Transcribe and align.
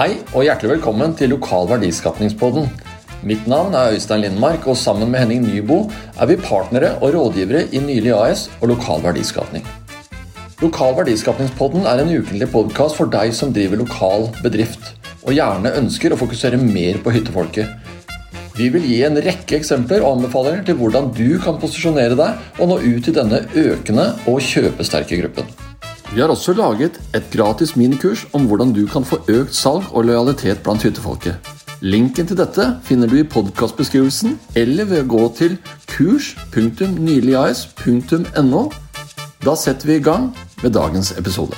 Hei 0.00 0.14
og 0.32 0.46
hjertelig 0.46 0.78
velkommen 0.78 1.12
til 1.12 1.28
Lokal 1.28 1.66
verdiskapningspodden. 1.68 2.70
Mitt 3.28 3.42
navn 3.44 3.74
er 3.76 3.92
Øystein 3.92 4.22
Lindmark, 4.22 4.64
og 4.64 4.78
sammen 4.80 5.10
med 5.12 5.20
Henning 5.20 5.42
Nybo 5.44 5.82
er 6.16 6.30
vi 6.30 6.38
partnere 6.40 6.94
og 7.02 7.12
rådgivere 7.12 7.66
i 7.68 7.82
Nylig 7.84 8.14
AS 8.16 8.46
og 8.62 8.70
Lokal 8.72 9.04
verdiskapning. 9.04 9.68
Lokal 10.64 10.96
verdiskapningspodden 11.02 11.84
er 11.84 12.00
en 12.00 12.14
ukentlig 12.16 12.48
podkast 12.48 12.96
for 12.96 13.12
deg 13.12 13.36
som 13.36 13.52
driver 13.52 13.82
lokal 13.82 14.30
bedrift, 14.40 14.94
og 15.20 15.36
gjerne 15.36 15.76
ønsker 15.84 16.16
å 16.16 16.22
fokusere 16.24 16.64
mer 16.64 17.04
på 17.04 17.12
hyttefolket. 17.18 17.68
Vi 18.56 18.72
vil 18.72 18.88
gi 18.88 19.02
en 19.04 19.20
rekke 19.20 19.60
eksempler 19.60 20.00
og 20.00 20.14
anbefalinger 20.16 20.64
til 20.64 20.80
hvordan 20.80 21.12
du 21.12 21.36
kan 21.44 21.60
posisjonere 21.60 22.16
deg 22.16 22.56
og 22.56 22.72
nå 22.72 22.80
ut 22.88 23.04
til 23.04 23.20
denne 23.20 23.44
økende 23.52 24.14
og 24.24 24.40
kjøpesterke 24.48 25.20
gruppen. 25.26 25.58
Vi 26.10 26.18
har 26.20 26.28
også 26.28 26.52
laget 26.58 26.96
et 27.14 27.22
gratis 27.30 27.76
minikurs 27.78 28.26
om 28.34 28.42
hvordan 28.50 28.72
du 28.74 28.82
kan 28.90 29.06
få 29.06 29.22
økt 29.30 29.54
salg 29.54 29.86
og 29.94 30.04
lojalitet 30.04 30.58
blant 30.64 30.82
hyttefolket. 30.82 31.34
Linken 31.80 32.26
til 32.26 32.36
dette 32.36 32.80
finner 32.82 33.06
du 33.06 33.16
i 33.20 33.22
podkastbeskrivelsen 33.22 34.40
eller 34.58 34.84
ved 34.90 35.04
å 35.04 35.06
gå 35.12 35.28
til 35.38 35.56
kurs.nyligas.no. 35.86 38.62
Da 39.46 39.54
setter 39.54 39.86
vi 39.86 39.94
i 40.00 40.02
gang 40.02 40.34
med 40.64 40.70
dagens 40.74 41.12
episode. 41.14 41.54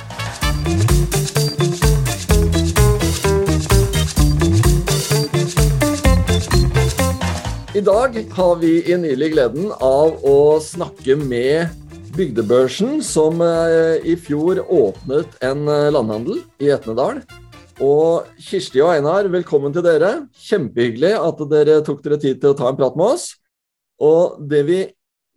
I 7.73 7.81
dag 7.81 8.21
har 8.37 8.53
vi 8.61 8.85
i 8.85 8.93
Nylig 9.01 9.33
gleden 9.33 9.73
av 9.81 10.13
å 10.21 10.61
snakke 10.61 11.17
med 11.17 11.82
Bygdebørsen, 12.13 12.99
som 13.01 13.39
eh, 13.41 14.03
i 14.05 14.13
fjor 14.19 14.59
åpnet 14.69 15.31
en 15.41 15.65
eh, 15.65 15.89
landhandel 15.89 16.43
i 16.61 16.67
Etnedal. 16.69 17.23
Og 17.81 18.27
Kirsti 18.37 18.83
og 18.85 18.91
Einar, 18.93 19.25
velkommen 19.33 19.73
til 19.73 19.81
dere. 19.85 20.11
Kjempehyggelig 20.45 21.15
at 21.17 21.39
dere 21.49 21.79
tok 21.85 22.03
dere 22.05 22.19
tid 22.21 22.37
til 22.41 22.51
å 22.51 22.57
ta 22.59 22.67
en 22.69 22.77
prat 22.77 22.99
med 22.99 23.15
oss. 23.15 23.31
Og 23.97 24.35
det 24.49 24.61
vi 24.67 24.77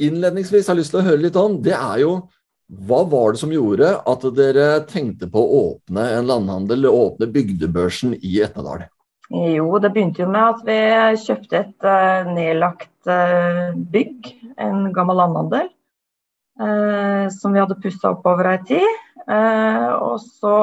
innledningsvis 0.05 0.69
har 0.69 0.77
lyst 0.77 0.93
til 0.93 1.01
å 1.01 1.07
høre 1.07 1.23
litt 1.23 1.39
om, 1.41 1.55
det 1.65 1.73
er 1.79 2.03
jo 2.03 2.19
hva 2.67 2.99
var 3.09 3.33
det 3.33 3.41
som 3.41 3.55
gjorde 3.55 3.95
at 4.13 4.27
dere 4.37 4.67
tenkte 4.91 5.31
på 5.33 5.41
å 5.41 5.63
åpne 5.71 6.05
en 6.19 6.29
landhandel, 6.29 6.91
åpne 6.91 7.31
Bygdebørsen 7.33 8.19
i 8.21 8.35
Etnedal? 8.45 8.85
Jo, 9.33 9.71
det 9.81 9.95
begynte 9.95 10.27
jo 10.27 10.29
med 10.29 10.43
at 10.43 10.61
vi 10.67 10.77
kjøpte 11.25 11.63
et 11.63 11.89
uh, 11.89 12.29
nedlagt 12.37 12.93
bygg, 13.95 14.29
en 14.61 14.91
gammel 14.95 15.23
landhandel. 15.23 15.73
Eh, 16.61 17.29
som 17.29 17.53
vi 17.53 17.61
hadde 17.61 17.77
pussa 17.83 18.15
opp 18.15 18.27
over 18.27 18.49
ei 18.55 18.59
tid. 18.65 18.89
Eh, 19.29 19.89
og 19.93 20.21
så 20.23 20.57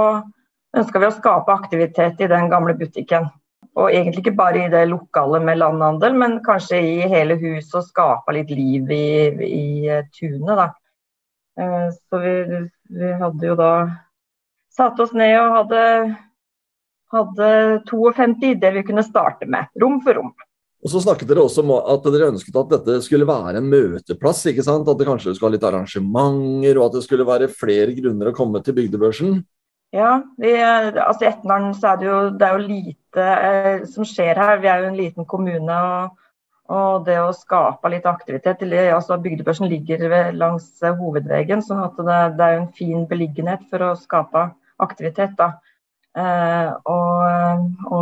ønska 0.78 1.02
vi 1.02 1.10
å 1.10 1.14
skape 1.14 1.54
aktivitet 1.54 2.22
i 2.24 2.30
den 2.32 2.50
gamle 2.50 2.74
butikken. 2.78 3.28
Og 3.78 3.90
egentlig 3.90 4.24
ikke 4.24 4.38
bare 4.38 4.64
i 4.64 4.72
det 4.74 4.84
lokale 4.90 5.42
med 5.42 5.60
landhandel, 5.62 6.16
men 6.18 6.40
kanskje 6.46 6.80
i 6.82 6.96
hele 7.10 7.38
huset 7.42 7.80
og 7.80 7.88
skape 7.88 8.36
litt 8.38 8.54
liv 8.54 8.90
i, 8.94 9.06
i 9.50 9.66
eh, 9.90 10.08
tunet. 10.18 10.58
da. 10.58 10.72
Så 11.94 12.18
vi, 12.18 12.32
vi, 12.90 13.10
hadde 13.20 13.46
jo 13.46 13.54
da 13.54 13.74
satt 14.74 14.98
oss 15.04 15.12
ned 15.14 15.36
og 15.38 15.52
hadde, 15.60 15.82
hadde 17.14 17.50
52 17.86 18.56
ideer 18.56 18.74
vi 18.80 18.82
kunne 18.88 19.06
starte 19.06 19.46
med, 19.46 19.70
rom 19.78 20.00
for 20.02 20.18
rom. 20.18 20.32
Og 20.84 20.92
så 20.92 21.00
snakket 21.00 21.30
dere 21.30 21.46
også 21.46 21.64
om 21.64 21.72
at 21.80 22.08
dere 22.12 22.30
ønsket 22.34 22.58
at 22.60 22.72
dette 22.74 22.98
skulle 23.06 23.28
være 23.28 23.62
en 23.62 23.70
møteplass. 23.72 24.44
ikke 24.52 24.66
sant? 24.66 24.90
At 24.90 25.00
det 25.00 25.08
kanskje 25.08 25.36
skulle 25.38 25.54
ha 25.54 25.56
litt 25.56 25.68
arrangementer, 25.68 26.80
og 26.80 26.90
at 26.90 26.98
det 26.98 27.04
skulle 27.06 27.28
være 27.28 27.52
flere 27.52 27.96
grunner 27.96 28.32
å 28.32 28.36
komme 28.36 28.60
til 28.64 28.76
bygdebørsen. 28.80 29.38
Ja, 29.94 30.18
vi, 30.42 30.52
altså 30.58 31.24
i 31.24 31.30
Etnaren 31.30 31.72
så 31.78 31.94
er 31.94 32.02
det 32.02 32.10
jo, 32.10 32.18
det 32.34 32.48
er 32.48 32.58
jo 32.58 32.68
lite 32.68 33.30
eh, 33.48 33.86
som 33.88 34.08
skjer 34.10 34.42
her. 34.42 34.60
Vi 34.60 34.72
er 34.72 34.84
jo 34.84 34.92
en 34.92 35.00
liten 35.00 35.30
kommune. 35.30 35.80
og, 35.80 36.20
og 36.74 37.06
det 37.08 37.20
å 37.22 37.34
skape 37.36 37.92
litt 37.92 38.06
aktivitet 38.10 38.64
altså 38.96 39.20
Bygdebørsen 39.22 39.68
ligger 39.70 40.32
langs 40.34 40.68
hovedveien, 40.82 41.62
så 41.62 41.92
det, 42.00 42.20
det 42.40 42.46
er 42.46 42.56
jo 42.56 42.62
en 42.64 42.74
fin 42.76 43.06
beliggenhet 43.08 43.64
for 43.70 43.84
å 43.88 43.96
skape 44.00 44.50
aktivitet. 44.84 45.38
da. 45.38 45.54
Eh, 46.14 46.70
og, 46.86 47.13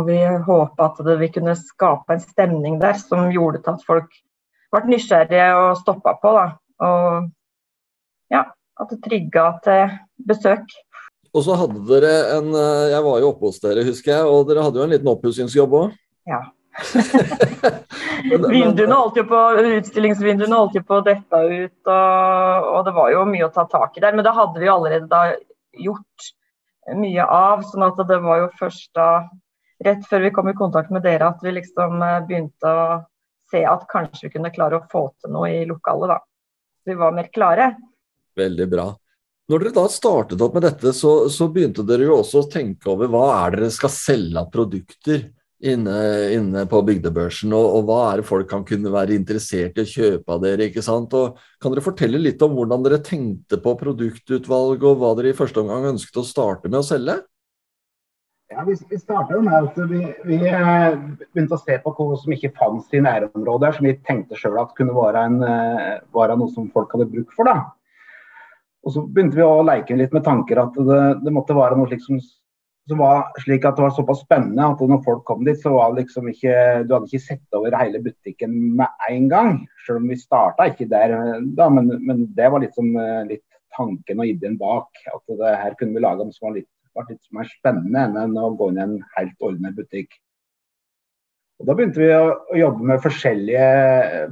og, 0.02 0.10
vi 0.10 0.18
håpa 0.46 0.90
at 0.90 1.00
det, 1.06 1.16
vi 1.22 1.30
kunne 1.32 1.54
skape 1.58 2.16
en 2.16 2.22
stemning 2.22 2.78
der 2.82 2.98
som 3.00 3.30
gjorde 3.32 3.62
til 3.62 3.76
at 3.76 3.86
folk 3.86 4.22
ble 4.72 4.82
nysgjerrige 4.88 5.48
og 5.58 5.76
stoppa 5.80 6.16
på. 6.20 6.32
Da. 6.36 6.46
Og 6.82 8.34
ja, 8.34 8.46
at 8.80 8.92
det 8.92 9.02
trigga 9.04 9.50
til 9.64 9.94
besøk. 10.28 10.74
Og 11.32 11.44
så 11.46 11.56
hadde 11.56 11.80
dere 11.88 12.16
en 12.36 12.50
eh, 12.52 12.90
Jeg 12.92 13.04
var 13.06 13.20
jo 13.22 13.30
oppe 13.32 13.48
hos 13.48 13.60
dere, 13.62 13.86
husker 13.86 14.12
jeg, 14.12 14.26
og 14.28 14.50
dere 14.50 14.64
hadde 14.66 14.80
jo 14.80 14.84
en 14.84 14.92
liten 14.92 15.12
oppussingsjobb 15.12 15.78
òg? 15.78 15.94
Ja. 16.28 16.42
vinduene 18.52 18.96
holdt 18.96 19.18
jo 19.20 19.24
på, 19.28 19.40
Utstillingsvinduene 19.78 20.56
holdt 20.56 20.76
jo 20.78 20.84
på 20.88 21.00
å 21.00 21.06
dette 21.06 21.40
ut, 21.48 21.78
og, 21.88 22.68
og, 22.68 22.78
det 22.86 22.94
var 22.96 23.10
jo 23.12 23.24
mye 23.28 23.48
å 23.48 23.52
ta 23.54 23.64
tak 23.70 23.96
i 23.96 24.04
der. 24.04 24.16
Men 24.16 24.26
det 24.26 24.36
hadde 24.36 24.60
vi 24.60 24.70
allerede 24.72 25.08
da 25.10 25.24
gjort 25.80 26.32
mye 26.98 27.24
av. 27.24 27.64
sånn 27.70 27.86
at 27.86 28.00
det 28.08 28.20
var 28.24 28.44
jo 28.44 28.50
først 28.58 28.90
da, 28.98 29.08
rett 29.84 30.06
før 30.08 30.26
vi 30.26 30.32
kom 30.34 30.50
i 30.50 30.56
kontakt 30.58 30.92
med 30.94 31.04
dere, 31.06 31.30
at 31.32 31.42
vi 31.44 31.54
liksom 31.58 32.02
eh, 32.02 32.20
begynte 32.28 32.72
å 32.72 32.86
se 33.52 33.64
at 33.68 33.86
kanskje 33.90 34.28
vi 34.28 34.34
kunne 34.36 34.52
klare 34.54 34.80
å 34.80 34.86
få 34.90 35.06
til 35.20 35.34
noe 35.34 35.50
i 35.52 35.64
lokalet, 35.68 36.14
da. 36.14 36.18
Vi 36.88 36.96
var 36.98 37.14
mer 37.14 37.28
klare. 37.34 37.74
Veldig 38.38 38.66
bra. 38.70 38.88
Når 39.50 39.62
dere 39.62 39.74
da 39.76 39.84
startet 39.92 40.42
opp 40.42 40.56
med 40.56 40.64
dette, 40.64 40.94
så, 40.96 41.12
så 41.30 41.50
begynte 41.52 41.84
dere 41.86 42.08
jo 42.08 42.18
også 42.22 42.42
å 42.42 42.50
tenke 42.50 42.90
over 42.90 43.10
hva 43.12 43.26
er 43.42 43.58
dere 43.58 43.70
skal 43.74 43.92
selge 43.92 44.40
av 44.40 44.50
produkter 44.54 45.26
inne, 45.62 45.96
inne 46.34 46.64
på 46.70 46.80
bygdebørsen, 46.86 47.52
og, 47.54 47.66
og, 47.76 47.84
hva 47.86 47.98
er 48.08 48.22
det 48.22 48.28
folk 48.28 48.48
kan 48.50 48.64
kunne 48.66 48.90
være 48.94 49.14
interessert 49.14 49.78
i 49.78 49.84
å 49.84 49.90
kjøpe 49.90 50.34
av 50.34 50.42
dere. 50.42 50.70
ikke 50.70 50.84
sant? 50.84 51.14
Og 51.14 51.38
kan 51.62 51.74
dere 51.74 51.84
fortelle 51.84 52.22
litt 52.22 52.42
om 52.42 52.56
hvordan 52.56 52.86
dere 52.86 53.02
tenkte 53.04 53.60
på 53.62 53.76
produktutvalg, 53.78 54.82
og 54.82 55.02
hva 55.02 55.12
dere 55.18 55.34
i 55.34 55.38
første 55.38 55.62
omgang 55.62 55.92
ønsket 55.92 56.22
å 56.22 56.26
starte 56.26 56.70
med 56.70 56.80
å 56.80 56.86
selge? 56.86 57.20
Ja, 58.52 58.64
Vi, 58.66 58.74
vi 58.90 58.98
starta 58.98 59.40
med 59.40 59.54
at 59.54 59.78
vi, 59.88 60.00
vi, 60.28 60.36
eh, 60.48 60.94
begynte 61.32 61.56
å 61.56 61.60
se 61.62 61.78
på 61.80 61.92
hva 61.96 62.16
som 62.20 62.34
ikke 62.34 62.50
fantes 62.58 62.92
i 62.92 63.00
nærområdet, 63.00 63.70
som 63.78 63.86
vi 63.88 63.94
tenkte 64.04 64.36
sjøl 64.36 64.58
at 64.60 64.74
kunne 64.76 64.92
være, 64.96 65.22
en, 65.28 65.38
eh, 65.46 66.02
være, 66.12 66.36
noe 66.36 66.52
som 66.52 66.66
folk 66.74 66.92
hadde 66.92 67.08
bruk 67.14 67.32
for. 67.32 67.48
da. 67.48 67.70
Og 68.84 68.92
Så 68.92 69.06
begynte 69.08 69.38
vi 69.38 69.46
å 69.46 69.64
leke 69.64 69.96
litt 69.96 70.12
med 70.12 70.26
tanker 70.26 70.60
at 70.60 70.76
det, 70.76 71.00
det 71.24 71.32
måtte 71.32 71.56
være 71.56 71.78
noe 71.78 71.88
slik 71.88 72.04
som 72.04 72.20
som 72.90 72.98
var 72.98 73.28
slik 73.38 73.62
at 73.62 73.76
det 73.78 73.84
var 73.84 73.92
såpass 73.94 74.24
spennende 74.24 74.64
at 74.66 74.80
når 74.90 75.04
folk 75.04 75.20
kom 75.24 75.44
dit, 75.46 75.54
så 75.62 75.70
var 75.70 75.92
det 75.92 76.02
liksom 76.02 76.26
ikke 76.26 76.54
Du 76.88 76.96
hadde 76.96 77.06
ikke 77.06 77.28
sett 77.28 77.54
over 77.54 77.76
hele 77.78 78.00
butikken 78.02 78.56
med 78.74 78.90
en 79.06 79.28
gang. 79.30 79.52
Selv 79.86 80.00
om 80.00 80.08
vi 80.10 80.18
starta 80.18 80.66
ikke 80.66 80.88
der 80.90 81.14
da, 81.54 81.68
men, 81.70 81.92
men 82.02 82.24
det 82.34 82.50
var 82.50 82.58
liksom 82.64 82.90
litt 83.30 83.46
tanken 83.78 84.18
og 84.18 84.26
ideen 84.26 84.58
bak. 84.58 84.90
At 85.14 85.22
det 85.30 85.54
her 85.62 85.78
kunne 85.78 85.94
vi 85.94 86.02
lage 86.02 86.26
noe 86.26 86.34
som 86.34 86.48
var 86.50 86.58
litt, 86.58 86.68
var 86.96 87.08
litt 87.08 87.24
mer 87.34 87.48
spennende 87.50 88.24
enn 88.24 88.36
å 88.38 88.52
gå 88.58 88.70
inn 88.72 88.80
i 88.80 88.84
en 88.84 88.98
helt 89.16 89.48
ordnet 89.48 89.76
butikk. 89.78 90.18
Og 91.62 91.68
Da 91.68 91.76
begynte 91.78 92.00
vi 92.02 92.10
å, 92.10 92.32
jobbe 92.58 92.88
med 92.90 93.02
forskjellige, 93.04 93.66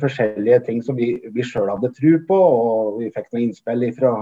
forskjellige, 0.03 0.61
ting 0.67 0.81
som 0.83 0.97
vi, 0.99 1.13
vi 1.31 1.45
sjøl 1.47 1.71
hadde 1.71 1.93
tro 1.95 2.17
på. 2.27 2.39
og 2.39 3.01
Vi 3.01 3.11
fikk 3.15 3.29
noen 3.31 3.45
innspill 3.45 3.87
fra 3.95 4.15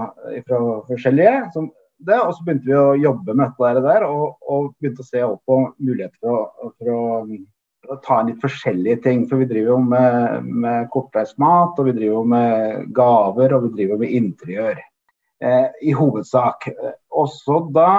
forskjellige. 0.91 1.37
som 1.55 1.71
det, 1.99 2.15
og 2.15 2.35
så 2.35 2.45
begynte 2.45 2.69
vi 2.69 2.75
å 2.79 2.99
jobbe 2.99 3.33
med 3.35 3.55
dette 3.59 3.81
der, 3.83 4.05
og, 4.07 4.37
og 4.47 4.69
begynte 4.79 5.03
å 5.03 5.07
se 5.07 5.23
opp 5.25 5.41
på 5.49 5.57
muligheter 5.83 6.15
for 6.21 6.69
for 6.77 6.91
å, 6.93 7.07
for 7.83 7.95
å 7.95 7.99
ta 8.05 8.19
inn 8.21 8.29
litt 8.31 8.43
forskjellige 8.43 9.01
ting. 9.03 9.25
For 9.27 9.41
vi 9.41 9.49
driver 9.49 9.73
jo 9.73 9.79
med, 9.89 10.47
med 10.63 10.87
kortreist 10.93 11.35
mat, 11.41 11.75
og 11.75 11.89
vi 11.89 11.97
driver 11.97 12.21
jo 12.21 12.23
med 12.35 12.93
gaver, 12.95 13.57
og 13.57 13.67
vi 13.67 13.73
driver 13.81 13.99
med 14.03 14.15
interiør. 14.21 14.79
Eh, 15.43 15.67
I 15.89 15.95
hovedsak. 15.95 16.69
Også 17.09 17.65
da 17.75 17.91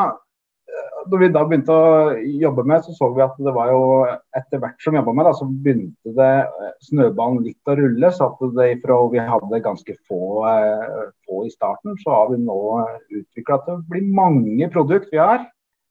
da 1.10 1.18
vi 1.20 1.28
da 1.32 1.42
begynte 1.46 1.74
å 1.74 2.16
jobbe 2.40 2.64
med, 2.68 2.84
så 2.84 2.94
så 2.96 3.08
vi 3.14 3.22
at 3.24 3.38
det 3.40 3.52
var 3.54 3.70
jo 3.72 3.84
etter 4.36 4.60
hvert 4.62 4.82
som 4.82 4.94
vi 4.94 5.00
jobba 5.00 5.14
med, 5.16 5.26
da, 5.26 5.32
så 5.36 5.46
begynte 5.48 6.14
det 6.16 6.32
eh, 6.46 6.74
snøballen 6.88 7.40
litt 7.44 7.70
å 7.70 7.76
rulle. 7.78 8.10
Så 8.14 8.28
at 8.28 8.42
det 8.56 8.68
ifra 8.76 8.98
vi 9.12 9.22
hadde 9.30 9.62
ganske 9.64 9.96
få, 10.08 10.20
eh, 10.50 11.06
få 11.26 11.46
i 11.46 11.54
starten, 11.54 11.96
så 12.02 12.14
har 12.16 12.28
vi 12.34 12.42
nå 12.42 12.60
utvikla 13.20 13.58
at 13.58 13.70
det 13.70 13.78
blir 13.90 14.12
mange 14.20 14.70
produkt 14.72 15.10
vi 15.12 15.22
har. 15.22 15.48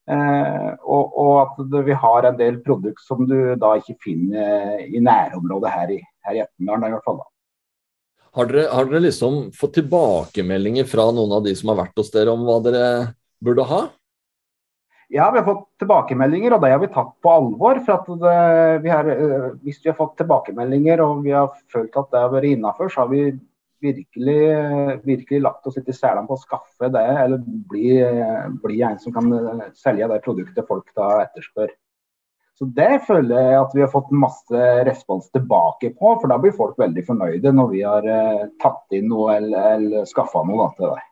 Eh, 0.10 0.70
og, 0.82 1.18
og, 1.22 1.34
at 1.44 1.60
det, 1.74 1.84
vi 1.90 1.98
har 2.06 2.30
en 2.30 2.40
del 2.40 2.62
produkt 2.66 3.04
som 3.06 3.28
du 3.30 3.54
da 3.62 3.76
ikke 3.78 4.00
finner 4.06 4.80
i 4.88 5.02
nærområdet 5.06 5.74
her 5.76 5.94
i, 6.00 6.00
her 6.26 6.40
i 6.40 6.46
Etnedalen. 6.46 6.90
i 6.90 6.98
hvert 6.98 7.06
fall 7.06 7.22
da. 7.22 7.30
Har 8.38 8.50
dere, 8.50 8.68
har 8.70 8.86
dere 8.86 9.08
liksom 9.08 9.48
fått 9.58 9.80
tilbakemeldinger 9.80 10.86
fra 10.90 11.08
noen 11.14 11.40
av 11.40 11.46
de 11.46 11.54
som 11.58 11.72
har 11.74 11.84
vært 11.84 11.98
hos 11.98 12.12
dere 12.14 12.34
om 12.34 12.46
hva 12.46 12.60
dere 12.66 12.84
burde 13.42 13.66
ha? 13.66 13.88
Ja, 15.12 15.32
vi 15.34 15.40
har 15.42 15.46
fått 15.46 15.64
tilbakemeldinger, 15.82 16.54
og 16.54 16.62
det 16.62 16.70
har 16.70 16.82
vi 16.84 16.88
tatt 16.94 17.16
på 17.24 17.32
alvor. 17.34 17.80
for 17.86 18.20
det, 18.22 18.82
vi 18.84 18.90
har, 18.90 19.08
eh, 19.10 19.52
Hvis 19.64 19.82
vi 19.84 19.90
har 19.90 19.98
fått 19.98 20.18
tilbakemeldinger 20.18 21.02
og 21.02 21.24
vi 21.24 21.32
har 21.32 21.50
følt 21.74 21.98
at 21.98 22.12
det 22.12 22.20
har 22.20 22.30
vært 22.30 22.52
innafor, 22.52 22.90
så 22.90 23.02
har 23.02 23.10
vi 23.10 23.40
virkelig, 23.82 25.02
virkelig 25.04 25.42
lagt 25.42 25.66
oss 25.66 25.78
litt 25.78 25.90
i 25.90 25.96
selene 25.96 26.28
på 26.28 26.36
å 26.36 26.44
skaffe 26.44 26.92
det, 26.92 27.06
eller 27.24 27.42
bli, 27.42 27.98
bli, 28.62 28.82
en 28.84 29.00
som 29.00 29.14
kan 29.16 29.62
selge 29.74 30.08
det 30.12 30.22
produktet 30.26 30.68
folk 30.68 30.92
da 30.96 31.24
etterspør. 31.24 31.70
Så 32.60 32.68
Det 32.76 33.02
føler 33.08 33.40
jeg 33.40 33.60
at 33.62 33.74
vi 33.74 33.82
har 33.82 33.92
fått 33.92 34.12
masse 34.12 34.64
respons 34.84 35.30
tilbake 35.32 35.94
på, 35.96 36.16
for 36.20 36.28
da 36.28 36.38
blir 36.38 36.52
folk 36.52 36.76
veldig 36.78 37.06
fornøyde 37.08 37.54
når 37.56 37.70
vi 37.72 37.84
har 37.88 38.04
uh, 38.04 38.50
tatt 38.60 38.98
inn 38.98 39.08
noe 39.08 39.38
eller, 39.38 39.78
eller 39.78 40.10
skaffa 40.10 40.44
noe 40.44 40.66
da, 40.66 40.74
til 40.76 40.92
deg. 40.92 41.06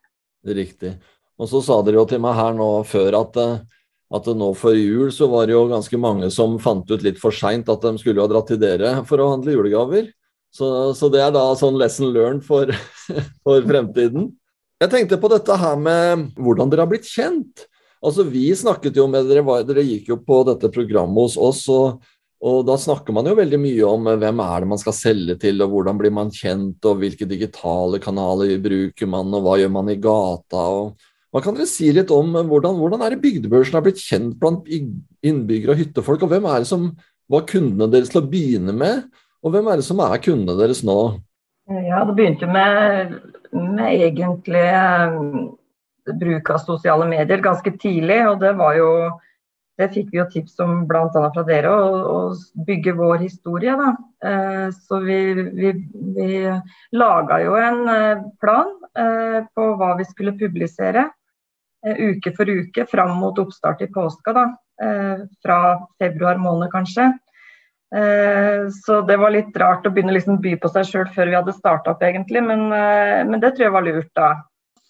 Riktig. 0.58 0.92
Og 1.40 1.48
så 1.48 1.62
sa 1.64 1.80
dere 1.86 2.02
jo 2.02 2.08
til 2.10 2.20
meg 2.20 2.36
her 2.36 2.58
nå 2.58 2.68
før 2.90 3.22
at, 3.22 3.40
eh, 3.40 3.77
at 4.14 4.28
nå 4.40 4.54
før 4.56 4.78
jul 4.78 5.10
så 5.12 5.28
var 5.32 5.48
det 5.48 5.56
jo 5.56 5.66
ganske 5.68 6.00
mange 6.00 6.30
som 6.32 6.56
fant 6.64 6.88
ut 6.88 7.04
litt 7.04 7.20
for 7.20 7.36
seint 7.36 7.68
at 7.70 7.84
de 7.84 7.98
skulle 8.00 8.24
ha 8.24 8.32
dratt 8.32 8.48
til 8.52 8.62
dere 8.62 9.02
for 9.08 9.20
å 9.20 9.34
handle 9.34 9.58
julegaver. 9.58 10.12
Så, 10.54 10.68
så 10.96 11.10
det 11.12 11.22
er 11.22 11.34
da 11.36 11.50
sånn 11.60 11.78
lesson 11.80 12.14
learned 12.16 12.46
for, 12.48 12.72
for 13.46 13.66
fremtiden. 13.68 14.32
Jeg 14.80 14.94
tenkte 14.94 15.20
på 15.20 15.32
dette 15.34 15.58
her 15.58 15.76
med 15.82 16.30
hvordan 16.38 16.72
dere 16.72 16.86
har 16.86 16.92
blitt 16.92 17.10
kjent. 17.10 17.66
Altså, 18.04 18.24
Vi 18.30 18.52
snakket 18.56 18.96
jo 18.96 19.08
med 19.10 19.28
dere, 19.28 19.44
dere 19.68 19.84
gikk 19.86 20.12
jo 20.14 20.20
på 20.24 20.44
dette 20.48 20.70
programmet 20.72 21.18
hos 21.18 21.38
oss, 21.42 21.64
og, 21.74 22.04
og, 22.40 22.60
da 22.68 22.78
snakker 22.78 23.16
man 23.16 23.26
jo 23.28 23.36
veldig 23.40 23.60
mye 23.60 23.90
om 23.90 24.08
hvem 24.22 24.42
er 24.46 24.64
det 24.64 24.70
man 24.70 24.82
skal 24.82 24.96
selge 24.96 25.38
til, 25.42 25.64
og 25.66 25.74
hvordan 25.74 26.00
blir 26.00 26.14
man 26.14 26.32
kjent, 26.34 26.78
og 26.86 27.02
hvilke 27.02 27.28
digitale 27.28 28.00
kanaler 28.04 28.54
bruker 28.62 29.10
man, 29.10 29.34
og 29.34 29.48
hva 29.48 29.58
gjør 29.60 29.74
man 29.80 29.92
i 29.92 29.98
gata. 30.00 30.68
og 30.78 31.08
hva 31.34 31.44
kan 31.44 31.58
dere 31.58 31.68
si 31.70 31.90
litt 31.94 32.12
om 32.14 32.36
eh, 32.36 32.48
hvordan, 32.48 32.80
hvordan 32.80 33.04
er 33.04 33.14
det 33.14 33.24
bygdebørsen 33.26 33.78
har 33.78 33.86
blitt 33.86 34.02
kjent 34.02 34.36
blant 34.40 34.68
innbyggere 34.72 35.76
og 35.76 35.82
hyttefolk, 35.82 36.24
og 36.24 36.34
hvem 36.34 36.48
er 36.50 36.64
det 36.64 36.72
som 36.72 36.90
var 37.32 37.48
kundene 37.50 37.90
deres 37.92 38.12
til 38.14 38.22
å 38.22 38.28
begynne 38.32 38.76
med, 38.76 39.08
og 39.44 39.54
hvem 39.54 39.68
er 39.68 39.80
det 39.80 39.88
som 39.88 40.02
er 40.04 40.22
kundene 40.24 40.58
deres 40.60 40.84
nå? 40.88 41.00
Ja, 41.68 42.06
Det 42.08 42.16
begynte 42.16 42.48
med, 42.48 43.18
med 43.52 44.02
egentlig 44.08 44.64
eh, 44.72 45.18
bruk 46.16 46.52
av 46.54 46.64
sosiale 46.64 47.08
medier 47.10 47.44
ganske 47.44 47.74
tidlig. 47.76 48.22
og 48.30 48.40
det 48.40 48.54
var 48.56 48.78
jo 48.80 48.92
det 49.78 49.92
fikk 49.94 50.10
vi 50.12 50.18
jo 50.18 50.26
tips 50.32 50.58
om 50.64 50.80
bl.a. 50.90 51.10
fra 51.14 51.44
dere, 51.46 51.70
å, 51.70 52.32
bygge 52.66 52.96
vår 52.98 53.22
historie. 53.22 53.76
Da. 53.78 53.92
Eh, 54.26 54.66
så 54.74 55.02
vi, 55.06 55.20
vi, 55.54 55.74
vi 56.18 56.30
laga 56.98 57.38
jo 57.44 57.54
en 57.62 57.84
eh, 57.94 58.24
plan 58.42 58.74
eh, 58.98 59.40
på 59.54 59.68
hva 59.78 59.94
vi 60.00 60.08
skulle 60.10 60.38
publisere 60.40 61.12
uke 61.88 62.34
for 62.36 62.50
uke 62.50 62.84
fram 62.90 63.14
mot 63.22 63.38
oppstart 63.40 63.84
i 63.86 63.88
påska. 63.94 64.34
Da. 64.36 64.48
Fra 65.46 65.60
februar 66.02 66.40
måned, 66.42 66.68
kanskje. 66.74 67.06
Så 68.76 68.98
det 69.08 69.16
var 69.22 69.32
litt 69.32 69.56
rart 69.62 69.86
å 69.88 69.92
begynne 69.94 70.12
å 70.12 70.18
liksom 70.18 70.42
by 70.44 70.56
på 70.60 70.72
seg 70.74 70.90
sjøl 70.90 71.06
før 71.16 71.30
vi 71.30 71.38
hadde 71.38 71.56
starta 71.56 71.94
opp, 71.94 72.04
egentlig. 72.04 72.42
Men, 72.44 72.66
men, 72.74 73.38
det 73.40 73.54
tror 73.54 73.70
jeg 73.70 73.76
var 73.78 73.88
lurt, 73.88 74.12
da 74.18 74.34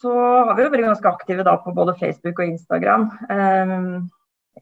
så 0.02 0.14
har 0.14 0.56
vi 0.58 0.66
jo 0.66 0.72
vært 0.74 0.88
ganske 0.88 1.10
aktive 1.10 1.46
da 1.46 1.56
på 1.62 1.74
både 1.76 1.96
Facebook 2.00 2.40
og 2.40 2.52
Instagram 2.52 3.08
eh, 3.34 3.76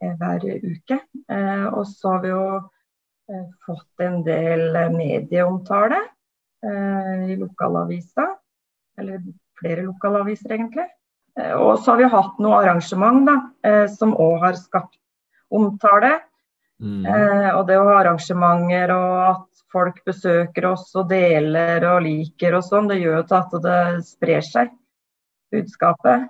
hver 0.00 0.44
uke. 0.62 0.98
Eh, 1.32 1.66
og 1.66 1.86
så 1.88 2.16
har 2.16 2.22
vi 2.24 2.32
jo 2.32 2.44
eh, 2.56 3.46
fått 3.66 4.04
en 4.04 4.20
del 4.26 4.68
medieomtale 4.94 6.00
eh, 6.66 7.32
i 7.32 7.38
lokalavisa. 7.40 8.28
Eller 9.00 9.24
flere 9.60 9.86
lokalaviser, 9.88 10.56
egentlig. 10.56 10.86
Eh, 11.38 11.52
og 11.54 11.78
så 11.80 11.94
har 11.94 12.02
vi 12.02 12.14
hatt 12.16 12.40
noe 12.44 12.62
arrangement 12.62 13.26
da, 13.28 13.36
eh, 13.66 13.84
som 13.92 14.16
òg 14.16 14.40
har 14.44 14.60
skapt 14.60 14.98
omtale. 15.50 16.18
Mm. 16.76 17.06
og 17.56 17.62
det 17.70 17.78
å 17.80 17.86
ha 17.88 17.92
arrangementer 18.02 18.90
og 18.92 19.12
at 19.24 19.60
folk 19.72 20.02
besøker 20.04 20.66
oss 20.74 20.90
og 20.92 21.06
deler 21.08 21.86
og 21.88 22.02
liker 22.04 22.58
og 22.58 22.66
sånn, 22.66 22.90
det 22.90 22.98
gjør 23.00 23.22
jo 23.22 23.38
at 23.38 23.54
det 23.64 23.78
sprer 24.04 24.44
seg 24.44 24.74
budskapet. 25.54 26.26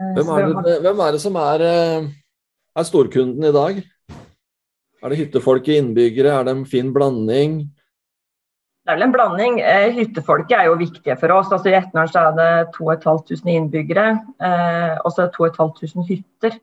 Eh, 0.00 0.12
hvem 0.16 0.32
er, 0.32 0.48
det, 0.64 0.76
hvem 0.84 1.02
er 1.04 1.16
det, 1.16 1.22
som 1.22 1.36
er, 1.40 1.64
eh, 1.66 2.08
er, 2.76 2.86
storkunden 2.86 3.46
i 3.46 3.52
dag? 3.54 3.82
Er 5.00 5.12
det 5.12 5.20
hyttefolk 5.22 5.68
innbyggere, 5.72 6.32
er 6.34 6.48
det 6.48 6.56
en 6.56 6.66
fin 6.68 6.92
blanding? 6.94 7.60
Det 8.84 8.92
er 8.92 8.98
vel 8.98 9.06
en 9.08 9.14
blanding. 9.14 9.60
Eh, 9.64 9.90
hyttefolket 9.96 10.56
er 10.58 10.68
jo 10.68 10.78
viktige 10.80 11.16
for 11.20 11.32
oss. 11.36 11.52
Altså 11.52 11.70
I 11.70 11.78
Etnaren 11.78 12.16
er 12.20 12.36
det 12.38 12.50
2500 12.76 13.56
innbyggere, 13.56 14.06
og 15.04 15.10
så 15.12 15.26
er 15.26 15.28
det 15.28 15.36
2500 15.36 16.08
hytter. 16.08 16.56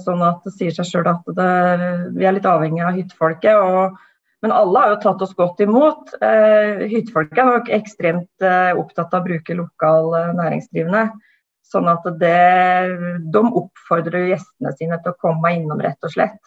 Sånn 0.00 0.22
at 0.24 0.46
det 0.46 0.54
sier 0.54 0.72
seg 0.72 0.86
sjøl 0.88 1.10
at 1.10 1.26
det, 1.36 1.50
vi 2.16 2.24
er 2.24 2.32
litt 2.32 2.46
avhengig 2.48 2.80
av 2.86 2.96
hyttefolket. 2.96 3.58
og 3.58 3.98
men 4.40 4.54
alle 4.56 4.82
har 4.82 4.94
jo 4.94 5.00
tatt 5.02 5.22
oss 5.24 5.34
godt 5.36 5.60
imot. 5.60 6.14
Eh, 6.24 6.86
hyttefolket 6.88 7.42
er 7.42 7.50
nok 7.50 7.72
ekstremt 7.76 8.46
eh, 8.46 8.72
opptatt 8.78 9.12
av 9.12 9.20
å 9.20 9.28
bruke 9.28 9.56
lokal 9.56 10.14
eh, 10.16 10.30
næringsdrivende. 10.38 11.10
Sånn 11.70 11.88
at 11.90 12.06
det, 12.18 12.38
de 13.30 13.42
oppfordrer 13.62 14.32
gjestene 14.32 14.72
sine 14.78 14.98
til 15.02 15.12
å 15.12 15.20
komme 15.22 15.52
innom, 15.54 15.82
rett 15.82 16.06
og 16.06 16.14
slett. 16.14 16.40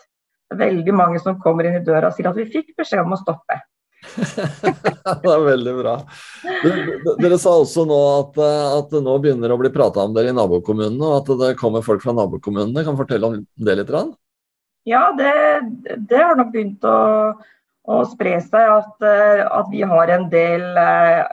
Det 0.50 0.58
er 0.58 0.66
veldig 0.66 0.96
mange 0.96 1.22
som 1.24 1.40
kommer 1.42 1.70
inn 1.70 1.78
i 1.80 1.86
døra 1.86 2.10
og 2.10 2.18
sier 2.18 2.28
at 2.30 2.40
vi 2.40 2.50
fikk 2.50 2.74
beskjed 2.80 3.06
om 3.06 3.16
å 3.16 3.22
stoppe. 3.22 3.62
det 5.24 5.32
er 5.32 5.46
veldig 5.46 5.76
bra. 5.78 5.94
Dere 7.24 7.38
sa 7.40 7.56
også 7.56 7.86
nå 7.88 8.00
at, 8.18 8.42
at 8.44 8.92
det 8.92 9.02
nå 9.06 9.16
begynner 9.24 9.56
å 9.56 9.60
bli 9.62 9.72
prata 9.72 10.04
om 10.04 10.16
dere 10.16 10.34
i 10.34 10.36
nabokommunene, 10.36 11.08
og 11.08 11.22
at 11.22 11.32
det 11.40 11.54
kommer 11.62 11.86
folk 11.86 12.04
fra 12.04 12.16
nabokommunene. 12.20 12.84
Kan 12.84 13.00
fortelle 13.00 13.32
om 13.32 13.40
det 13.40 13.80
litt? 13.80 13.96
Ja, 14.92 15.08
det, 15.16 15.34
det 16.12 16.20
har 16.20 16.36
nok 16.36 16.52
begynt 16.52 16.84
å 16.84 17.00
å 17.90 18.04
spre 18.08 18.38
seg. 18.44 18.70
At, 18.80 19.04
at, 19.04 19.72
vi 19.72 19.84
har 19.88 20.12
en 20.14 20.30
del 20.32 20.64
eh, 20.80 21.24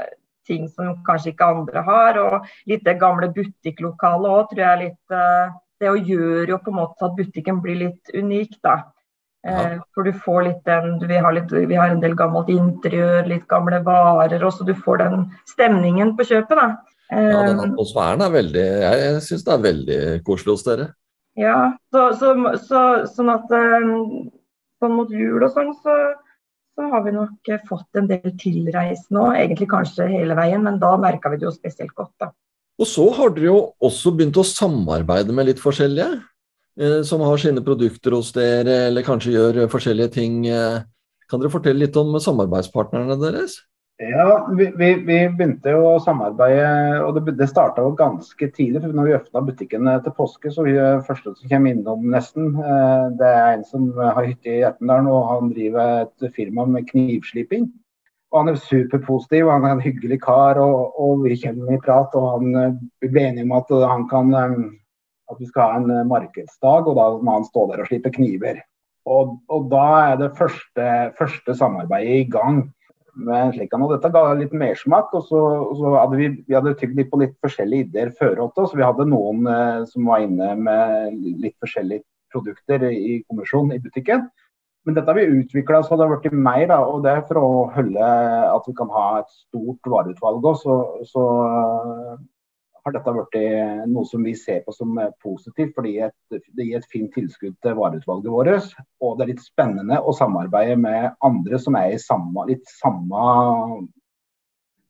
ting 0.50 0.68
som 0.68 0.98
kanskje 1.06 1.32
ikke 1.32 1.50
andre 1.54 1.84
har. 1.86 2.20
Og 2.20 2.70
litt 2.70 2.84
det 2.86 2.98
gamle 3.00 3.30
butikklokalet 3.34 4.36
òg, 4.36 4.46
tror 4.52 4.64
jeg 4.66 4.84
litt 4.84 5.02
det 5.14 5.26
Det 5.80 5.90
gjør 6.04 6.50
jo 6.50 6.56
på 6.60 6.68
en 6.68 6.76
måte 6.76 7.06
at 7.06 7.14
butikken 7.16 7.62
blir 7.64 7.78
litt 7.80 8.10
unik, 8.12 8.58
da. 8.60 8.82
Ja. 9.48 9.78
For 9.96 10.04
du 10.04 10.12
får 10.12 10.42
litt 10.44 10.66
den 10.68 10.98
vi 11.08 11.16
har, 11.16 11.32
litt, 11.32 11.48
vi 11.48 11.78
har, 11.78 11.88
en 11.88 12.02
del 12.02 12.12
gammelt 12.18 12.50
interiør, 12.52 13.24
litt 13.24 13.46
gamle 13.48 13.78
varer, 13.86 14.42
og 14.44 14.52
så 14.52 14.66
du 14.68 14.74
får 14.76 15.00
den 15.00 15.22
stemningen 15.48 16.12
på 16.18 16.26
kjøpet, 16.28 16.60
da. 16.60 16.66
Ja, 17.10 17.46
den 17.48 17.62
atmosfæren 17.64 18.20
er 18.22 18.30
veldig 18.30 18.66
jeg 18.84 19.22
syns 19.26 19.46
det 19.46 19.54
er 19.54 19.64
veldig 19.64 20.02
koselig 20.26 20.52
hos 20.52 20.66
dere. 20.68 20.90
Ja, 21.40 21.72
så, 21.94 22.10
så, 22.20 22.34
så, 22.60 22.82
sånn 23.10 23.32
at 23.32 23.48
sånn 23.50 24.94
mot 24.94 25.10
jul 25.14 25.40
og 25.40 25.50
sånn, 25.54 25.72
så 25.80 25.96
så 26.80 26.88
har 26.88 27.02
vi 27.04 27.12
nok 27.12 27.50
eh, 27.52 27.60
fått 27.68 27.98
en 28.00 28.08
del 28.08 28.32
tilreisende 28.40 29.20
òg, 29.20 29.34
egentlig 29.36 29.68
kanskje 29.70 30.08
hele 30.08 30.36
veien, 30.38 30.62
men 30.64 30.78
da 30.80 30.94
merka 31.00 31.32
vi 31.32 31.40
det 31.40 31.48
jo 31.48 31.52
spesielt 31.52 31.92
godt. 31.98 32.14
da. 32.22 32.30
Og 32.80 32.88
så 32.88 33.04
har 33.18 33.34
dere 33.36 33.50
jo 33.50 33.58
også 33.84 34.14
begynt 34.16 34.38
å 34.40 34.46
samarbeide 34.46 35.34
med 35.36 35.50
litt 35.50 35.60
forskjellige, 35.60 36.22
eh, 36.80 37.00
som 37.04 37.24
har 37.26 37.42
sine 37.42 37.64
produkter 37.66 38.16
hos 38.16 38.32
dere, 38.36 38.86
eller 38.88 39.04
kanskje 39.04 39.34
gjør 39.36 39.66
forskjellige 39.72 40.14
ting. 40.16 40.46
Eh. 40.48 40.80
Kan 41.28 41.42
dere 41.42 41.52
fortelle 41.52 41.84
litt 41.84 41.98
om 42.00 42.16
samarbeidspartnerne 42.16 43.18
deres? 43.20 43.60
Ja, 44.02 44.48
vi, 44.56 44.72
vi, 44.76 44.94
vi, 44.94 45.16
begynte 45.28 45.74
jo 45.74 45.80
å 45.84 45.98
samarbeide, 46.00 46.68
og 47.04 47.18
det, 47.18 47.34
det 47.36 47.50
starta 47.50 47.82
ganske 47.98 48.46
tidlig. 48.56 48.80
for 48.80 48.96
når 48.96 49.08
vi 49.10 49.16
åpna 49.18 49.42
butikken 49.44 49.90
til 50.06 50.14
påske, 50.16 50.52
så 50.54 50.64
vi 50.64 50.72
er 50.80 51.02
første 51.04 51.34
som 51.34 51.50
kommer 51.50 51.74
innom 51.74 52.06
nesten. 52.14 52.54
Eh, 52.56 53.10
det 53.20 53.28
er 53.28 53.50
en 53.58 53.66
som 53.68 53.90
har 54.00 54.22
hytte 54.24 54.54
i 54.54 54.64
Etnedalen, 54.64 55.10
og 55.12 55.28
han 55.34 55.52
driver 55.52 56.06
et 56.06 56.32
firma 56.32 56.64
med 56.64 56.88
knivsliping. 56.88 57.68
Og 58.32 58.40
Han 58.40 58.54
er 58.54 58.62
superpositiv, 58.70 59.52
han 59.52 59.68
er 59.68 59.76
en 59.76 59.84
hyggelig 59.84 60.22
kar, 60.24 60.62
og, 60.64 60.96
og 60.96 61.26
vi 61.26 61.36
kommer 61.44 61.76
i 61.76 61.80
prat. 61.84 62.16
og 62.16 62.32
han, 62.38 62.56
eh, 62.56 62.80
Vi 63.04 63.12
ble 63.12 63.28
enige 63.28 63.44
om 63.50 63.56
at, 63.60 63.76
han 63.92 64.08
kan, 64.08 64.34
eh, 64.34 64.58
at 65.28 65.44
vi 65.44 65.52
skal 65.52 65.74
ha 65.74 65.78
en 65.84 66.08
markedsdag, 66.08 66.88
og 66.88 66.96
da 66.96 67.08
må 67.20 67.36
han 67.36 67.48
stå 67.52 67.68
der 67.68 67.84
og 67.84 67.92
slipe 67.92 68.16
kniver. 68.16 68.64
Og, 69.04 69.36
og 69.52 69.68
da 69.68 69.86
er 70.08 70.20
det 70.24 70.34
første, 70.40 70.90
første 71.20 71.60
samarbeidet 71.60 72.24
i 72.24 72.28
gang 72.32 72.70
med 73.26 73.36
en 73.36 73.52
slik 73.54 73.74
og 73.76 73.92
Dette 73.94 74.10
ga 74.14 74.22
litt 74.38 74.52
mersmak. 74.56 75.12
og 75.14 75.24
så, 75.28 75.40
og 75.68 75.74
så 75.78 75.94
hadde 75.96 76.20
Vi, 76.20 76.28
vi 76.48 76.56
hadde 76.56 76.76
tygd 76.80 76.96
litt 76.98 77.10
på 77.12 77.20
litt 77.22 77.36
forskjellige 77.44 77.88
ideer 77.88 78.12
før 78.18 78.46
også. 78.46 78.70
Så 78.70 78.80
vi 78.80 78.86
hadde 78.86 79.08
noen 79.08 79.46
eh, 79.46 79.84
som 79.90 80.08
var 80.10 80.24
inne 80.26 80.54
med 80.56 81.20
litt 81.42 81.56
forskjellige 81.62 82.06
produkter 82.32 82.86
i 82.90 83.20
kommisjon 83.28 83.72
i 83.74 83.80
butikken. 83.82 84.28
Men 84.86 84.96
dette 84.96 85.12
har 85.12 85.18
vi 85.18 85.42
utvikla 85.42 85.82
så 85.84 85.96
det 85.98 86.06
har 86.06 86.16
blitt 86.16 86.32
mer. 86.32 86.66
Da, 86.70 86.80
og 86.88 87.04
det 87.04 87.12
er 87.12 87.24
for 87.28 87.40
å 87.40 87.48
holde 87.74 88.10
at 88.50 88.68
vi 88.68 88.76
kan 88.78 88.92
ha 88.94 89.06
et 89.20 89.32
stort 89.34 89.90
vareutvalg 89.92 90.46
òg. 90.52 90.60
Så, 90.62 90.76
så 91.10 91.24
har 92.84 92.94
dette 92.94 93.12
blitt 93.16 93.36
noe 93.90 94.08
som 94.08 94.24
vi 94.24 94.34
ser 94.38 94.62
på 94.64 94.74
som 94.74 94.98
positivt, 95.22 95.74
fordi 95.76 95.96
det 96.30 96.66
gir 96.66 96.78
et 96.80 96.90
fint 96.92 97.12
tilskudd 97.14 97.56
til 97.62 97.76
vareutvalget 97.78 98.32
vårt. 98.32 98.72
Og 99.04 99.18
det 99.18 99.26
er 99.26 99.32
litt 99.34 99.44
spennende 99.44 100.00
å 100.00 100.14
samarbeide 100.16 100.78
med 100.80 101.12
andre 101.26 101.60
som 101.62 101.78
er 101.80 101.94
i 101.94 102.02
samme, 102.02 102.48
litt 102.50 102.66
samme, 102.80 103.84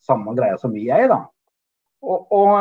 samme 0.06 0.34
greia 0.38 0.58
som 0.60 0.74
vi 0.76 0.88
er 0.90 1.06
i. 1.06 1.10
da. 1.10 1.24
Og, 2.00 2.30
og, 2.32 2.52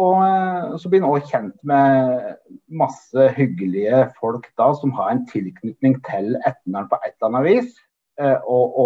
og, 0.00 0.78
så 0.80 0.88
blir 0.88 1.02
en 1.02 1.10
òg 1.10 1.26
kjent 1.28 1.56
med 1.68 2.38
masse 2.80 3.26
hyggelige 3.36 4.06
folk 4.16 4.48
da, 4.56 4.70
som 4.78 4.94
har 4.96 5.12
en 5.12 5.26
tilknytning 5.28 5.98
til 6.06 6.38
Etneren 6.48 6.88
på 6.88 6.96
et 7.02 7.12
eller 7.12 7.28
annet 7.28 7.48
vis. 7.50 7.76
Eh, 8.18 8.38
og, 8.50 8.78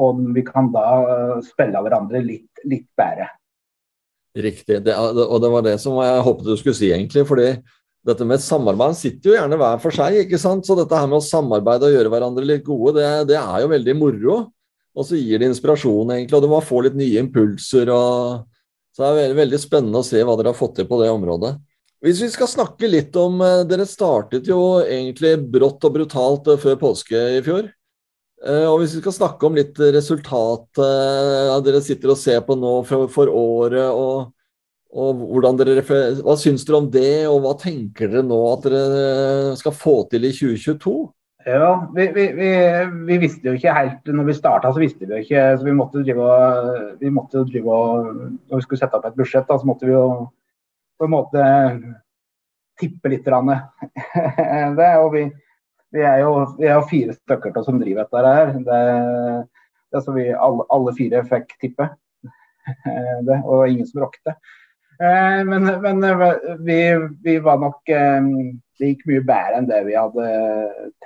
og, 0.00 0.22
vi 0.34 0.42
kan 0.46 0.72
da 0.74 0.86
spille 1.46 1.84
hverandre 1.84 2.24
litt, 2.24 2.64
litt 2.64 2.88
bedre. 2.98 3.28
Riktig. 4.36 4.78
Det, 4.86 4.94
og 4.94 5.40
det 5.42 5.50
var 5.50 5.64
det 5.66 5.76
som 5.82 5.96
jeg 5.98 6.24
håpet 6.26 6.46
du 6.46 6.56
skulle 6.58 6.78
si, 6.78 6.92
egentlig. 6.94 7.26
fordi 7.26 7.50
dette 8.06 8.24
med 8.24 8.40
samarbeid 8.40 8.94
sitter 8.96 9.28
jo 9.28 9.34
gjerne 9.36 9.58
hver 9.60 9.80
for 9.82 9.92
seg, 9.92 10.22
ikke 10.22 10.38
sant. 10.40 10.64
Så 10.66 10.76
dette 10.78 10.96
her 10.96 11.08
med 11.10 11.18
å 11.18 11.24
samarbeide 11.24 11.88
og 11.88 11.96
gjøre 11.96 12.12
hverandre 12.12 12.46
litt 12.46 12.64
gode, 12.64 12.96
det, 13.00 13.08
det 13.32 13.40
er 13.40 13.64
jo 13.64 13.72
veldig 13.74 13.96
moro. 13.98 14.36
Og 14.96 15.06
så 15.06 15.18
gir 15.18 15.40
det 15.40 15.50
inspirasjon, 15.50 16.14
egentlig, 16.14 16.38
og 16.38 16.44
du 16.44 16.50
må 16.50 16.62
få 16.64 16.84
litt 16.86 16.96
nye 16.98 17.22
impulser. 17.22 17.90
og 17.94 18.46
Så 18.94 19.02
det 19.02 19.10
er 19.10 19.18
veldig, 19.20 19.40
veldig 19.42 19.60
spennende 19.62 20.00
å 20.00 20.06
se 20.06 20.22
hva 20.22 20.38
dere 20.38 20.54
har 20.54 20.58
fått 20.58 20.78
til 20.80 20.88
på 20.88 21.00
det 21.02 21.10
området. 21.12 21.54
Hvis 22.00 22.22
vi 22.24 22.30
skal 22.32 22.48
snakke 22.48 22.88
litt 22.88 23.16
om 23.20 23.42
eh, 23.44 23.62
Dere 23.68 23.84
startet 23.84 24.46
jo 24.48 24.80
egentlig 24.80 25.34
brått 25.52 25.84
og 25.84 25.98
brutalt 25.98 26.48
eh, 26.48 26.60
før 26.60 26.78
påske 26.80 27.20
i 27.36 27.42
fjor. 27.44 27.68
Eh, 28.40 28.66
og 28.66 28.80
hvis 28.80 28.96
vi 28.96 29.02
skal 29.04 29.16
snakke 29.16 29.48
om 29.48 29.56
litt 29.58 29.76
resultat 29.92 30.80
dere 31.64 31.80
sitter 31.84 32.14
og 32.14 32.20
ser 32.20 32.40
på 32.46 32.56
nå 32.56 32.78
for, 32.88 33.10
for 33.12 33.28
året, 33.28 33.88
og 33.90 34.30
og 34.90 35.44
dere, 35.54 35.84
Hva 35.86 36.34
syns 36.34 36.64
dere 36.66 36.78
om 36.80 36.90
det, 36.90 37.26
og 37.30 37.44
hva 37.44 37.54
tenker 37.54 38.10
dere 38.10 38.26
nå 38.26 38.38
at 38.50 38.64
dere 38.66 39.56
skal 39.56 39.74
få 39.76 40.02
til 40.10 40.26
i 40.26 40.32
2022? 40.34 40.94
Ja, 41.46 41.88
vi, 41.94 42.08
vi, 42.12 42.26
vi, 42.36 42.48
vi 43.06 43.16
visste 43.22 43.48
jo 43.48 43.54
ikke 43.56 43.72
helt 43.72 44.10
Når 44.12 44.26
vi 44.28 44.34
starta, 44.36 44.72
så 44.74 44.82
visste 44.82 45.06
vi 45.06 45.14
jo 45.14 45.22
ikke. 45.22 45.44
så 45.56 45.64
Vi 45.64 45.72
måtte 45.72 46.02
drive 46.04 46.26
og, 46.26 47.06
måtte 47.16 47.46
drive 47.48 47.72
og 47.72 48.10
Når 48.10 48.58
vi 48.58 48.66
skulle 48.66 48.80
sette 48.82 48.98
opp 48.98 49.06
et 49.08 49.16
budsjett, 49.16 49.46
da, 49.48 49.56
så 49.56 49.68
måtte 49.68 49.88
vi 49.88 49.94
jo 49.94 50.04
på 51.00 51.06
en 51.06 51.14
måte 51.14 51.44
tippe 52.76 53.08
litt. 53.08 53.24
det, 54.76 54.90
og 55.00 55.14
vi, 55.14 55.22
vi, 55.94 56.04
er 56.06 56.22
jo, 56.22 56.32
vi 56.58 56.70
er 56.70 56.86
fire 56.90 57.16
stykker 57.16 57.54
til 57.54 57.66
som 57.66 57.80
driver 57.80 58.06
dette 58.06 58.32
her. 58.36 58.54
Det, 58.66 58.80
det 59.94 60.16
vi 60.16 60.30
alle, 60.34 60.66
alle 60.70 60.94
fire 60.98 61.24
fikk 61.28 61.56
tippe. 61.62 61.90
Det, 63.26 63.36
og 63.48 63.66
ingen 63.66 63.86
som 63.88 64.02
rokte. 64.04 64.36
Eh, 65.00 65.44
men, 65.48 65.64
men 65.80 66.04
eh, 66.04 66.34
vi, 66.58 67.08
vi, 67.24 67.38
var 67.40 67.56
nok 67.58 67.88
eh, 67.88 68.20
Det 68.78 68.90
gikk 68.90 69.06
mye 69.08 69.22
bedre 69.24 69.56
enn 69.56 69.68
det 69.70 69.80
vi 69.86 69.96
hadde 69.96 70.26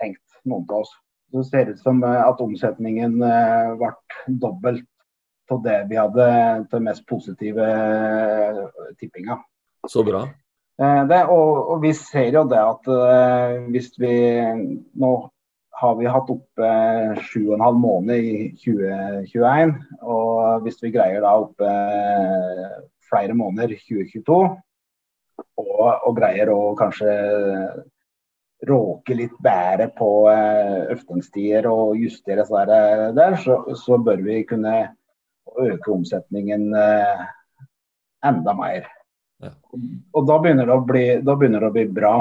tenkt, 0.01 0.23
noen 0.43 0.67
av 0.67 0.83
oss. 0.83 0.91
Det 1.35 1.45
ser 1.47 1.71
ut 1.71 1.81
som 1.83 2.03
at 2.07 2.43
omsetningen 2.43 3.17
ble 3.19 3.89
dobbelt 4.43 4.87
av 5.51 5.63
det 5.65 5.81
vi 5.91 5.99
hadde 5.99 6.27
til 6.71 6.85
mest 6.85 7.03
positive 7.11 7.67
tippinga. 9.01 9.41
Så 9.91 10.05
bra. 10.07 10.23
Det, 10.75 11.21
og, 11.31 11.71
og, 11.71 11.77
vi 11.85 11.93
ser 11.95 12.35
jo 12.35 12.41
det 12.51 12.59
at 12.59 12.89
hvis 13.71 13.93
vi 14.03 14.17
Nå 14.99 15.11
har 15.79 15.95
vi 15.99 16.09
hatt 16.11 16.31
oppe 16.33 16.71
sju 17.27 17.41
og 17.45 17.55
en 17.57 17.65
halv 17.65 17.79
måned 17.83 18.27
i 18.27 18.35
2021. 18.63 19.75
Og 20.03 20.67
hvis 20.67 20.79
vi 20.83 20.93
greier 20.95 21.23
da 21.23 21.35
oppe 21.45 21.71
flere 23.11 23.37
måneder 23.39 23.75
2022. 23.83 24.39
Og, 25.59 25.89
og 25.91 26.17
greier 26.17 26.51
å 26.53 26.75
kanskje 26.79 27.11
råke 28.65 29.17
litt 29.19 29.35
bedre 29.45 29.91
på 29.99 30.11
eh, 30.31 30.91
øftingstider 30.95 31.67
og 31.69 31.99
justere 32.01 32.47
seg 32.49 32.71
der, 33.17 33.37
så, 33.43 33.59
så, 33.77 33.99
bør 34.01 34.23
vi 34.25 34.41
kunne 34.49 34.77
øke 35.61 35.93
omsetningen 35.93 36.71
eh, 36.79 37.25
enda 38.25 38.55
mer. 38.57 38.89
Ja. 39.45 39.53
Og 40.15 40.29
da 40.29 40.39
begynner, 40.41 40.71
det 40.71 40.79
bli, 40.89 41.05
da 41.25 41.37
begynner 41.37 41.65
det 41.65 41.71
å 41.71 41.75
bli 41.75 41.85
bra. 41.93 42.15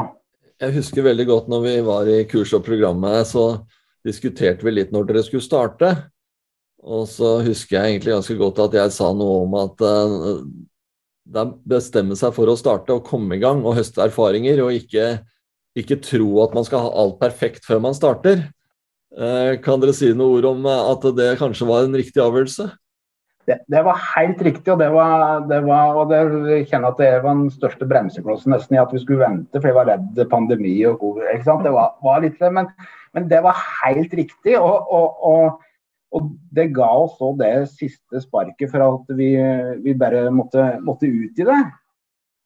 Jeg 0.64 0.76
husker 0.78 1.06
veldig 1.08 1.26
godt 1.30 1.48
når 1.52 1.64
vi 1.66 1.78
var 1.86 2.10
i 2.12 2.24
kurs 2.30 2.54
og 2.56 2.66
programmet, 2.66 3.28
så 3.30 3.64
diskuterte 4.06 4.66
vi 4.68 4.76
litt 4.76 4.92
når 4.94 5.08
dere 5.10 5.24
skulle 5.26 5.46
starte. 5.46 5.94
Og 6.84 7.08
så 7.08 7.38
husker 7.46 7.78
jeg 7.78 7.94
egentlig 7.94 8.18
ganske 8.18 8.38
godt 8.40 8.60
at 8.66 8.78
jeg 8.78 8.94
sa 8.96 9.10
noe 9.16 9.44
om 9.46 9.54
at 9.62 9.84
uh, 9.88 10.42
da 11.24 11.46
bestemme 11.48 12.18
seg 12.20 12.34
for 12.36 12.52
å 12.52 12.58
starte 12.60 12.96
og 12.96 13.08
komme 13.08 13.38
i 13.38 13.44
gang 13.44 13.64
og 13.64 13.78
høste 13.78 14.04
erfaringer, 14.04 14.60
og 14.66 14.76
ikke, 14.76 15.22
ikke 15.80 16.02
tro 16.04 16.28
at 16.44 16.56
man 16.58 16.68
skal 16.68 16.84
ha 16.86 16.92
alt 17.04 17.20
perfekt 17.22 17.68
før 17.68 17.80
man 17.88 17.96
starter. 17.98 18.44
Eh, 19.14 19.60
kan 19.64 19.82
dere 19.82 19.94
si 19.96 20.10
noen 20.12 20.40
ord 20.40 20.50
om 20.50 20.68
at 20.74 21.06
det 21.16 21.36
kanskje 21.40 21.68
var 21.70 21.86
en 21.86 21.96
riktig 21.96 22.22
avgjørelse? 22.24 22.68
Det, 23.50 23.58
det 23.68 23.82
var 23.84 24.00
helt 24.14 24.40
riktig, 24.46 24.72
og 24.72 24.80
det 24.80 24.88
var, 24.94 25.42
det 25.50 25.60
var 25.66 25.98
og 26.00 26.12
det, 26.14 26.22
jeg 26.48 26.68
kjenner 26.70 26.94
at 26.94 27.02
det 27.02 27.10
var 27.26 27.34
den 27.34 27.50
største 27.52 27.88
bremseklossen 27.90 28.54
nesten 28.56 28.78
i 28.78 28.80
at 28.80 28.94
vi 28.96 29.02
skulle 29.04 29.20
vente, 29.20 29.60
for 29.60 29.68
jeg 29.68 29.76
var 29.76 29.90
redd 29.92 30.22
pandemi 30.32 30.78
og 30.88 31.02
covid. 31.02 31.28
ikke 31.34 31.50
sant? 31.50 31.68
Det 31.68 31.74
var, 31.76 31.92
var 32.06 32.24
litt, 32.24 32.40
men, 32.56 32.72
men, 33.12 33.28
det 33.32 33.44
var 33.44 33.60
helt 33.84 34.16
riktig. 34.16 34.56
og, 34.60 34.88
og, 34.88 35.28
og 35.28 35.62
og 36.14 36.34
det 36.54 36.70
ga 36.76 36.90
oss 37.04 37.16
så 37.18 37.32
det 37.40 37.54
siste 37.72 38.22
sparket 38.22 38.70
for 38.72 38.84
at 38.86 39.16
vi, 39.18 39.32
vi 39.82 39.96
bare 39.98 40.28
måtte, 40.34 40.76
måtte, 40.86 41.10
ut 41.10 41.40
i 41.42 41.48
det. 41.48 41.62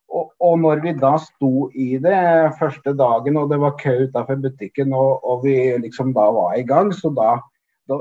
Og, 0.08 0.30
og, 0.40 0.54
når 0.64 0.82
vi 0.86 0.94
da 0.96 1.18
sto 1.20 1.68
i 1.76 1.98
det 2.00 2.22
første 2.60 2.94
dagen, 2.96 3.40
og 3.40 3.52
det 3.52 3.60
var 3.60 3.76
kø 3.82 3.98
utenfor 4.06 4.40
butikken, 4.46 4.96
og, 4.96 5.20
og, 5.20 5.44
vi 5.44 5.58
liksom 5.84 6.14
da 6.16 6.30
var 6.32 6.56
i 6.56 6.64
gang, 6.68 6.94
så 6.96 7.12
da, 7.12 7.34
da, 7.92 8.00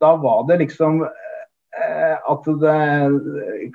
da 0.00 0.14
var 0.24 0.46
det 0.48 0.62
liksom 0.64 1.02
at 1.76 2.46
det 2.62 2.76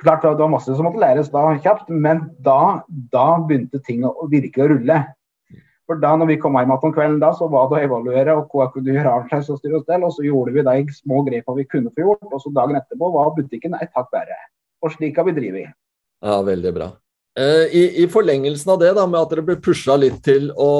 Klart 0.01 0.23
det 0.23 0.39
var 0.39 0.49
masse 0.49 0.73
som 0.73 0.87
måtte 0.87 1.01
læres 1.01 1.29
da 1.29 1.43
kjapt, 1.61 1.89
men 1.91 2.23
da, 2.41 2.81
da 3.13 3.25
begynte 3.45 3.81
ting 3.85 4.05
å 4.07 4.27
virke 4.31 4.63
å 4.63 4.69
rulle. 4.71 5.01
For 5.89 5.99
da 5.99 6.13
når 6.15 6.29
vi 6.29 6.39
kom 6.39 6.55
hjem 6.55 6.71
om 6.71 6.93
kvelden, 6.95 7.19
da, 7.19 7.33
så 7.35 7.49
var 7.51 7.67
det 7.67 7.81
å 7.81 7.85
evaluere 7.89 8.37
og 8.39 8.53
hva 8.55 8.69
kunne 8.71 8.93
gjøre 8.95 9.11
annerledes 9.11 9.49
og 9.51 9.59
styre 9.59 9.81
oss 9.81 9.87
til. 9.89 10.05
Og 10.07 10.13
så 10.15 10.23
gjorde 10.23 10.53
vi 10.55 10.63
de 10.63 10.95
små 10.95 11.19
grepene 11.27 11.57
vi 11.59 11.67
kunne 11.67 11.91
få 11.91 12.05
gjort. 12.05 12.29
Og 12.31 12.39
så 12.39 12.51
dagen 12.55 12.79
etterpå 12.79 13.09
var 13.11 13.33
butikken 13.35 13.75
et 13.75 13.91
hakk 13.97 14.07
bedre. 14.13 14.37
Og 14.81 14.93
slik 14.95 15.19
har 15.19 15.27
vi 15.27 15.35
drevet. 15.35 15.73
Ja, 16.23 16.37
veldig 16.47 16.73
bra. 16.77 16.87
Eh, 17.39 17.65
I, 17.75 17.83
I, 18.03 18.07
forlengelsen 18.11 18.71
av 18.73 18.79
det, 18.79 18.93
da, 18.95 19.05
med 19.07 19.19
at 19.19 19.33
dere 19.33 19.43
ble 19.47 19.57
pusha 19.63 19.95
litt 19.99 20.19
til 20.23 20.49
å, 20.51 20.71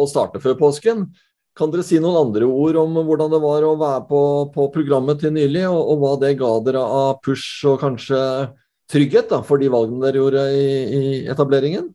å, 0.00 0.04
starte 0.08 0.40
før 0.44 0.56
påsken, 0.60 1.06
kan 1.54 1.70
dere 1.70 1.84
si 1.86 2.00
noen 2.02 2.18
andre 2.18 2.46
ord 2.50 2.78
om 2.82 2.96
hvordan 3.06 3.30
det 3.30 3.40
var 3.42 3.66
å 3.66 3.74
være 3.78 4.06
på, 4.08 4.22
på 4.54 4.68
programmet 4.74 5.20
til 5.22 5.34
nylig, 5.36 5.66
og, 5.70 5.80
og, 5.80 6.00
hva 6.02 6.14
det 6.22 6.34
ga 6.40 6.50
dere 6.66 6.82
av 6.82 7.20
push 7.24 7.62
og 7.70 7.78
kanskje 7.84 8.20
trygghet 8.90 9.30
da, 9.30 9.40
for 9.46 9.62
de 9.62 9.70
valgene 9.72 10.02
dere 10.02 10.20
gjorde 10.20 10.48
i, 10.58 10.66
i 10.98 11.04
etableringen? 11.30 11.92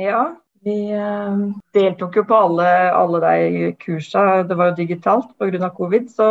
Ja, 0.00 0.32
vi 0.64 0.76
eh, 0.96 1.42
deltok 1.76 2.16
jo 2.16 2.24
på 2.28 2.38
alle, 2.46 2.68
alle 2.96 3.20
de 3.22 3.72
kursene. 3.82 4.46
Det 4.48 4.56
var 4.56 4.72
jo 4.72 4.78
digitalt 4.80 5.34
pga. 5.38 5.68
covid. 5.76 6.08
Så, 6.10 6.30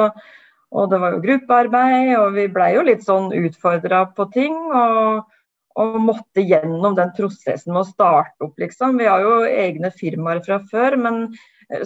og 0.74 0.90
det 0.90 1.00
var 1.00 1.14
jo 1.14 1.22
gruppearbeid, 1.24 2.16
og 2.18 2.34
vi 2.40 2.50
blei 2.52 2.74
jo 2.74 2.88
litt 2.88 3.06
sånn 3.06 3.30
utfordra 3.38 4.08
på 4.18 4.26
ting. 4.34 4.58
Og, 4.74 5.30
og, 5.78 6.00
måtte 6.02 6.42
gjennom 6.42 6.98
den 6.98 7.14
prosessen 7.14 7.76
med 7.76 7.84
å 7.86 7.92
starte 7.92 8.50
opp, 8.50 8.58
liksom. 8.58 8.98
Vi 8.98 9.10
har 9.10 9.22
jo 9.22 9.44
egne 9.46 9.94
firmaer 9.94 10.42
fra 10.46 10.60
før, 10.72 10.98
men 11.06 11.28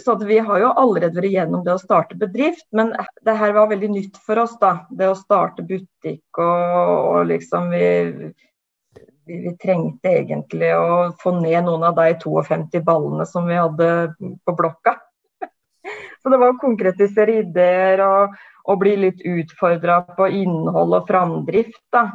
så 0.03 0.15
vi 0.19 0.39
har 0.39 0.59
jo 0.59 0.73
allerede 0.75 1.19
vært 1.19 1.33
gjennom 1.33 1.63
det 1.65 1.75
å 1.75 1.81
starte 1.81 2.17
bedrift. 2.19 2.65
Men 2.75 2.91
det 3.25 3.35
her 3.39 3.53
var 3.55 3.69
veldig 3.71 3.89
nytt 3.93 4.19
for 4.23 4.39
oss, 4.41 4.57
da. 4.61 4.87
Det 4.89 5.07
å 5.11 5.17
starte 5.17 5.65
butikk 5.67 6.41
og, 6.43 6.75
og 7.13 7.29
liksom 7.31 7.71
vi 7.71 7.87
vi, 9.27 9.41
vi, 9.43 9.53
trengte 9.59 10.13
egentlig 10.21 10.69
å 10.75 11.11
få 11.19 11.33
ned 11.41 11.65
noen 11.67 11.83
av 11.89 11.97
de 11.99 12.13
52 12.15 12.81
ballene 12.85 13.25
som 13.27 13.47
vi 13.47 13.57
hadde 13.59 13.89
på 14.17 14.55
blokka. 14.55 14.95
Så 16.21 16.31
det 16.31 16.39
var 16.39 16.53
å 16.53 16.61
konkretisere 16.61 17.41
ideer 17.41 18.03
og, 18.05 18.37
og 18.67 18.79
bli 18.81 18.95
litt 19.03 19.25
utfordra 19.27 20.01
på 20.17 20.29
innhold 20.41 21.01
og 21.01 21.11
framdrift. 21.11 21.83
da. 21.93 22.09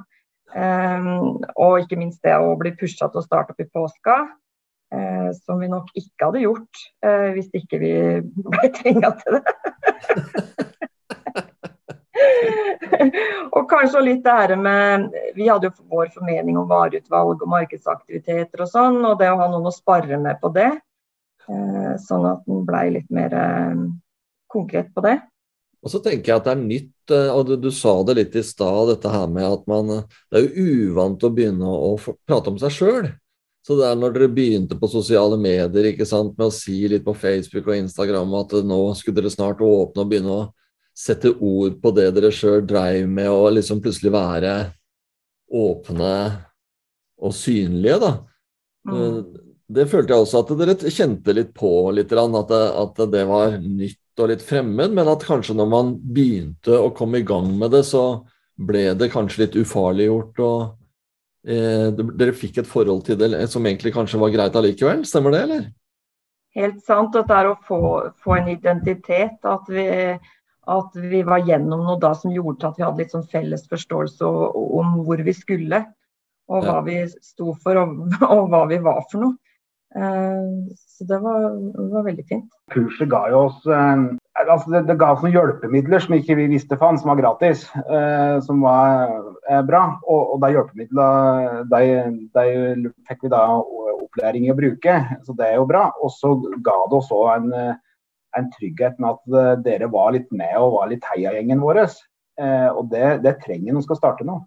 Um, 0.53 1.39
og 1.57 1.81
ikke 1.81 1.97
minst 1.97 2.21
det 2.27 2.35
å 2.37 2.53
bli 2.61 2.75
pusha 2.77 3.09
til 3.09 3.23
å 3.23 3.25
starte 3.25 3.55
opp 3.55 3.63
i 3.63 3.69
påska. 3.73 4.17
Uh, 4.93 5.31
som 5.47 5.57
vi 5.63 5.71
nok 5.73 5.87
ikke 5.97 6.27
hadde 6.27 6.43
gjort 6.43 6.81
eh, 7.01 7.31
hvis 7.33 7.47
ikke 7.57 7.79
vi 7.81 7.93
ble 8.45 8.69
tvinga 8.77 9.09
til 9.23 9.39
det. 9.39 9.55
og 13.57 13.67
kanskje 13.71 14.03
litt 14.05 14.23
det 14.25 14.35
her 14.37 14.55
med 14.61 15.09
Vi 15.37 15.49
hadde 15.49 15.71
jo 15.71 15.87
vår 15.93 16.13
formening 16.15 16.59
om 16.61 16.69
vareutvalg 16.71 17.41
og 17.41 17.53
markedsaktiviteter 17.55 18.65
og 18.65 18.71
sånn, 18.71 19.01
og 19.09 19.19
det 19.21 19.31
å 19.33 19.39
ha 19.41 19.49
noen 19.51 19.71
å 19.71 19.75
spare 19.75 20.21
med 20.21 20.41
på 20.43 20.53
det. 20.55 20.71
Eh, 21.49 21.93
sånn 22.03 22.27
at 22.29 22.47
en 22.51 22.65
blei 22.67 22.87
litt 22.99 23.11
mer 23.11 23.35
eh, 23.35 23.85
konkret 24.53 24.93
på 24.95 25.05
det. 25.05 25.19
Og 25.83 25.91
så 25.91 25.99
tenker 26.03 26.31
jeg 26.31 26.39
at 26.39 26.47
det 26.47 26.53
er 26.55 26.63
nytt, 26.63 27.15
eh, 27.17 27.31
og 27.33 27.49
du, 27.49 27.57
du 27.59 27.71
sa 27.75 27.97
det 28.07 28.19
litt 28.21 28.37
i 28.39 28.45
stad, 28.47 28.93
dette 28.93 29.11
her 29.11 29.27
med 29.27 29.49
at 29.49 29.67
man 29.71 29.91
Det 29.91 30.39
er 30.39 30.47
jo 30.47 30.69
uvant 30.93 31.27
å 31.27 31.33
begynne 31.35 31.67
å, 31.67 31.95
å 31.97 32.17
prate 32.29 32.53
om 32.53 32.61
seg 32.63 32.77
sjøl. 32.77 33.11
Så 33.63 33.77
det 33.79 33.87
er 33.87 33.99
når 33.99 34.17
dere 34.17 34.33
begynte 34.35 34.77
på 34.79 34.91
sosiale 34.91 35.37
medier 35.39 35.93
ikke 35.93 36.07
sant, 36.09 36.35
med 36.35 36.49
å 36.49 36.55
si 36.55 36.81
litt 36.91 37.05
på 37.07 37.15
Facebook 37.15 37.69
og 37.71 37.79
Instagram 37.79 38.35
at 38.41 38.57
nå 38.67 38.81
skulle 38.99 39.21
dere 39.21 39.31
snart 39.31 39.63
åpne 39.63 40.03
og 40.03 40.11
begynne 40.11 40.35
å 40.35 40.49
sette 40.99 41.31
ord 41.39 41.79
på 41.83 41.93
det 41.97 42.09
dere 42.17 42.33
sjøl 42.35 42.67
dreiv 42.69 43.07
med, 43.09 43.31
og 43.31 43.55
liksom 43.57 43.81
plutselig 43.85 44.13
være 44.13 44.57
åpne 45.53 46.13
og 47.23 47.35
synlige, 47.37 48.01
da. 48.03 48.13
Mm. 48.89 48.99
Eh, 48.99 49.49
det 49.73 49.89
følte 49.89 50.13
jeg 50.13 50.27
også 50.27 50.43
at 50.43 50.53
dere 50.59 50.93
kjente 50.93 51.35
litt 51.37 51.55
på, 51.57 51.71
litt, 51.95 52.13
at, 52.13 52.51
det, 52.51 52.63
at 52.83 53.03
det 53.15 53.25
var 53.31 53.57
nytt 53.63 54.21
og 54.21 54.29
litt 54.29 54.45
fremmed, 54.45 54.93
men 54.99 55.09
at 55.09 55.25
kanskje 55.25 55.57
når 55.57 55.71
man 55.71 55.95
begynte 56.03 56.77
å 56.77 56.91
komme 56.97 57.23
i 57.23 57.27
gang 57.27 57.49
med 57.57 57.73
det, 57.73 57.87
så 57.89 58.25
ble 58.59 58.91
det 58.99 59.13
kanskje 59.15 59.47
litt 59.47 59.57
ufarliggjort 59.63 60.43
og, 60.45 60.75
dere 61.43 62.35
fikk 62.39 62.61
et 62.63 62.69
forhold 62.71 63.03
til 63.07 63.19
det 63.19 63.49
som 63.51 63.65
egentlig 63.67 63.95
kanskje 63.97 64.21
var 64.23 64.31
greit 64.35 64.59
allikevel. 64.59 65.03
Stemmer 65.09 65.35
det, 65.35 65.41
eller? 65.47 65.65
Helt 66.57 66.83
sant. 66.85 67.17
At 67.17 67.31
det 67.31 67.39
er 67.39 67.51
å 67.51 67.59
få, 67.67 67.81
få 68.23 68.37
en 68.39 68.53
identitet. 68.53 69.39
At 69.49 69.69
vi, 69.73 69.87
at 70.77 70.99
vi, 71.01 71.23
var 71.27 71.45
gjennom 71.47 71.85
noe 71.87 71.99
da 72.03 72.13
som 72.19 72.35
gjorde 72.35 72.71
at 72.71 72.79
vi 72.79 72.87
hadde 72.87 73.03
litt 73.03 73.15
sånn 73.15 73.29
felles 73.33 73.67
forståelse 73.71 74.29
om 74.29 74.99
hvor 75.07 75.23
vi 75.25 75.37
skulle. 75.37 75.85
Og 76.53 76.67
hva 76.67 76.81
ja. 76.81 76.87
vi 76.87 76.99
sto 77.23 77.55
for, 77.63 77.81
og, 77.81 78.05
og, 78.35 78.45
hva 78.53 78.67
vi 78.71 78.83
var 78.85 79.03
for 79.11 79.25
noe. 79.25 79.39
Eh, 79.93 80.75
så 80.79 81.07
det 81.09 81.19
var, 81.21 81.49
det 81.53 81.89
var 81.93 82.07
veldig 82.09 82.27
fint. 82.29 82.49
Kurset 82.73 83.11
ga 83.13 83.27
jo 83.33 83.47
oss 83.49 83.65
eh, 83.69 84.05
altså 84.41 84.73
det, 84.73 84.83
det, 84.89 84.97
ga 85.01 85.13
oss 85.13 85.23
noen 85.25 85.35
hjelpemidler 85.35 86.03
som 86.03 86.15
ikke 86.17 86.37
vi 86.39 86.49
visste 86.55 86.79
fantes, 86.81 87.03
som 87.03 87.13
var 87.13 87.21
gratis. 87.21 87.65
Eh, 87.85 88.37
som 88.47 88.63
var 88.65 89.13
eh, 89.51 89.63
bra. 89.69 89.83
Og, 90.07 90.35
og 90.35 90.43
de 90.45 90.53
hjelpemidlene 90.55 91.65
de, 91.73 91.83
de, 92.37 92.93
fikk 93.09 93.27
vi 93.27 93.33
da 93.33 93.43
opplæring 93.59 94.47
i 94.49 94.53
å 94.53 94.59
bruke, 94.59 94.99
så 95.27 95.37
det 95.39 95.51
er 95.51 95.59
jo 95.61 95.69
bra. 95.69 95.89
Og 96.03 96.13
så 96.15 96.35
ga 96.65 96.79
det 96.91 97.01
oss 97.01 97.13
òg 97.15 97.29
en, 97.35 97.51
en, 98.37 98.49
trygghet 98.57 98.99
med 99.03 99.13
at 99.15 99.37
eh, 99.43 99.53
dere 99.67 99.91
var 99.93 100.15
litt 100.17 100.31
med 100.35 100.57
og 100.61 100.79
var 100.79 100.91
litt 100.93 101.07
heiagjengen 101.13 101.63
vår. 101.63 101.85
Eh, 102.41 102.71
og 102.73 102.89
det, 102.93 103.19
det 103.25 103.39
trenger 103.45 103.73
når 103.73 103.85
å 103.85 103.89
skal 103.91 104.01
starte 104.01 104.29
nå. 104.29 104.41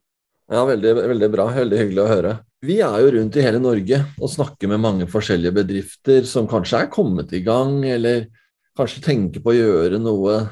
Ja, 0.53 0.61
veldig, 0.67 0.91
veldig 1.09 1.29
bra. 1.33 1.47
Veldig 1.53 1.77
hyggelig 1.81 2.03
å 2.03 2.09
høre. 2.11 2.33
Vi 2.65 2.79
er 2.85 2.97
jo 3.01 3.13
rundt 3.15 3.37
i 3.37 3.45
hele 3.45 3.61
Norge 3.61 4.01
og 4.17 4.29
snakker 4.29 4.69
med 4.69 4.81
mange 4.81 5.07
forskjellige 5.09 5.53
bedrifter 5.57 6.25
som 6.29 6.49
kanskje 6.49 6.83
er 6.83 6.91
kommet 6.93 7.33
i 7.33 7.41
gang, 7.45 7.79
eller 7.85 8.27
kanskje 8.77 9.03
tenker 9.05 9.44
på 9.44 9.53
å 9.53 9.58
gjøre 9.58 10.01
noe 10.01 10.44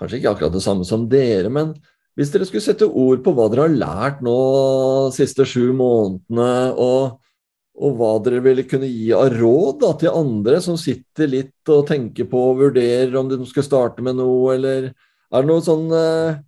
Kanskje 0.00 0.16
ikke 0.16 0.30
akkurat 0.30 0.54
det 0.54 0.62
samme 0.64 0.84
som 0.88 1.02
dere, 1.12 1.50
men 1.52 1.74
hvis 2.16 2.30
dere 2.32 2.46
skulle 2.48 2.64
sette 2.64 2.86
ord 2.88 3.20
på 3.20 3.34
hva 3.36 3.50
dere 3.52 3.66
har 3.66 3.74
lært 3.82 4.22
nå 4.24 4.36
de 5.10 5.16
siste 5.18 5.44
sju 5.44 5.74
månedene, 5.76 6.72
og, 6.72 7.18
og, 7.76 7.98
hva 7.98 8.14
dere 8.24 8.40
ville 8.44 8.64
kunne 8.68 8.88
gi 8.88 9.10
av 9.12 9.28
råd 9.36 9.82
da, 9.84 9.90
til 10.00 10.16
andre 10.16 10.62
som 10.64 10.78
sitter 10.80 11.28
litt 11.28 11.72
og 11.72 11.84
tenker 11.90 12.30
på 12.32 12.46
og 12.50 12.62
vurderer 12.62 13.12
om 13.20 13.28
de 13.28 13.42
skal 13.50 13.66
starte 13.66 14.04
med 14.04 14.16
noe, 14.16 14.54
eller 14.56 14.88
er 14.88 15.44
det 15.44 15.50
noe 15.52 15.64
sånn 15.68 15.92
eh, 15.92 16.40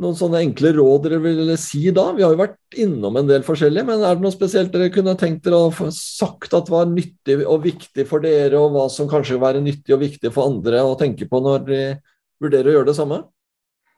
noen 0.00 0.16
sånne 0.16 0.40
enkle 0.44 0.72
råd 0.76 1.06
dere 1.06 1.18
ville 1.22 1.56
si 1.60 1.82
da? 1.94 2.06
Vi 2.16 2.24
har 2.24 2.32
jo 2.34 2.40
vært 2.40 2.78
innom 2.80 3.18
en 3.20 3.28
del 3.28 3.44
forskjellige, 3.46 3.86
men 3.88 4.04
er 4.04 4.16
det 4.16 4.24
noe 4.24 4.34
spesielt 4.34 4.72
dere 4.74 4.92
kunne 4.94 5.16
tenkt 5.20 5.44
dere 5.46 5.58
å 5.66 5.74
få 5.74 5.90
sagt 5.94 6.54
at 6.56 6.70
var 6.72 6.88
nyttig 6.90 7.40
og 7.44 7.66
viktig 7.66 8.06
for 8.08 8.24
dere, 8.24 8.56
og 8.58 8.72
hva 8.76 8.86
som 8.92 9.10
kanskje 9.10 9.36
vil 9.36 9.44
være 9.44 9.64
nyttig 9.64 9.96
og 9.96 10.02
viktig 10.04 10.32
for 10.34 10.48
andre 10.50 10.82
å 10.86 10.96
tenke 11.00 11.28
på 11.30 11.42
når 11.44 11.66
de 11.68 11.82
vurderer 12.40 12.72
å 12.72 12.78
gjøre 12.78 12.90
det 12.90 12.96
samme? 12.98 13.20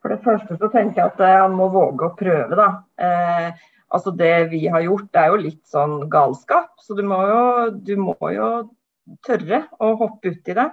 For 0.03 0.11
det 0.11 0.23
første 0.25 0.59
så 0.59 0.71
tenker 0.73 0.99
jeg 0.99 1.13
at 1.13 1.23
han 1.23 1.55
må 1.55 1.69
våge 1.71 2.09
å 2.09 2.17
prøve, 2.19 2.59
da. 2.59 2.69
Eh, 2.99 3.67
altså 3.95 4.11
Det 4.19 4.35
vi 4.51 4.65
har 4.67 4.83
gjort, 4.83 5.09
det 5.15 5.23
er 5.23 5.31
jo 5.31 5.43
litt 5.45 5.63
sånn 5.71 6.01
galskap. 6.11 6.73
Så 6.83 6.99
du 6.99 7.05
må 7.07 7.21
jo, 7.29 7.45
du 7.79 7.95
må 8.01 8.17
jo 8.35 8.49
tørre 9.27 9.67
å 9.79 9.95
hoppe 10.01 10.35
uti 10.35 10.57
det. 10.59 10.67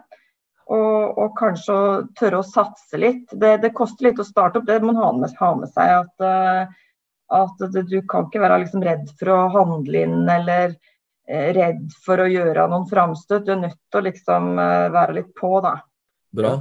Og, 0.70 1.18
og, 1.18 1.32
kanskje 1.40 1.76
tørre 2.20 2.44
å 2.44 2.46
satse 2.46 3.00
litt. 3.02 3.26
Det, 3.32 3.56
det, 3.64 3.74
koster 3.78 4.10
litt 4.10 4.22
å 4.22 4.28
starte 4.28 4.62
opp, 4.62 4.68
det 4.70 4.78
må 4.84 4.92
man 4.92 5.02
ha 5.02 5.10
med, 5.18 5.34
ha 5.42 5.50
med 5.58 5.72
seg. 5.74 5.96
At, 6.04 6.26
eh, 6.26 7.00
at 7.40 7.64
det, 7.74 7.88
du 7.90 7.98
kan 8.10 8.28
ikke 8.28 8.44
være 8.44 8.62
liksom 8.66 8.86
redd 8.86 9.10
for 9.18 9.34
å 9.34 9.40
handle 9.56 10.04
inn 10.06 10.30
eller 10.30 10.76
eh, 11.26 11.50
redd 11.58 11.88
for 12.06 12.22
å 12.22 12.30
gjøre 12.30 12.68
noen 12.70 12.86
framstøt. 12.90 13.48
Du 13.48 13.56
er 13.56 13.64
nødt 13.64 13.80
til 13.90 14.02
å 14.02 14.06
liksom 14.12 14.52
eh, 14.62 14.92
være 14.94 15.18
litt 15.18 15.34
på, 15.40 15.56
da. 15.66 15.80
Bra. 16.38 16.54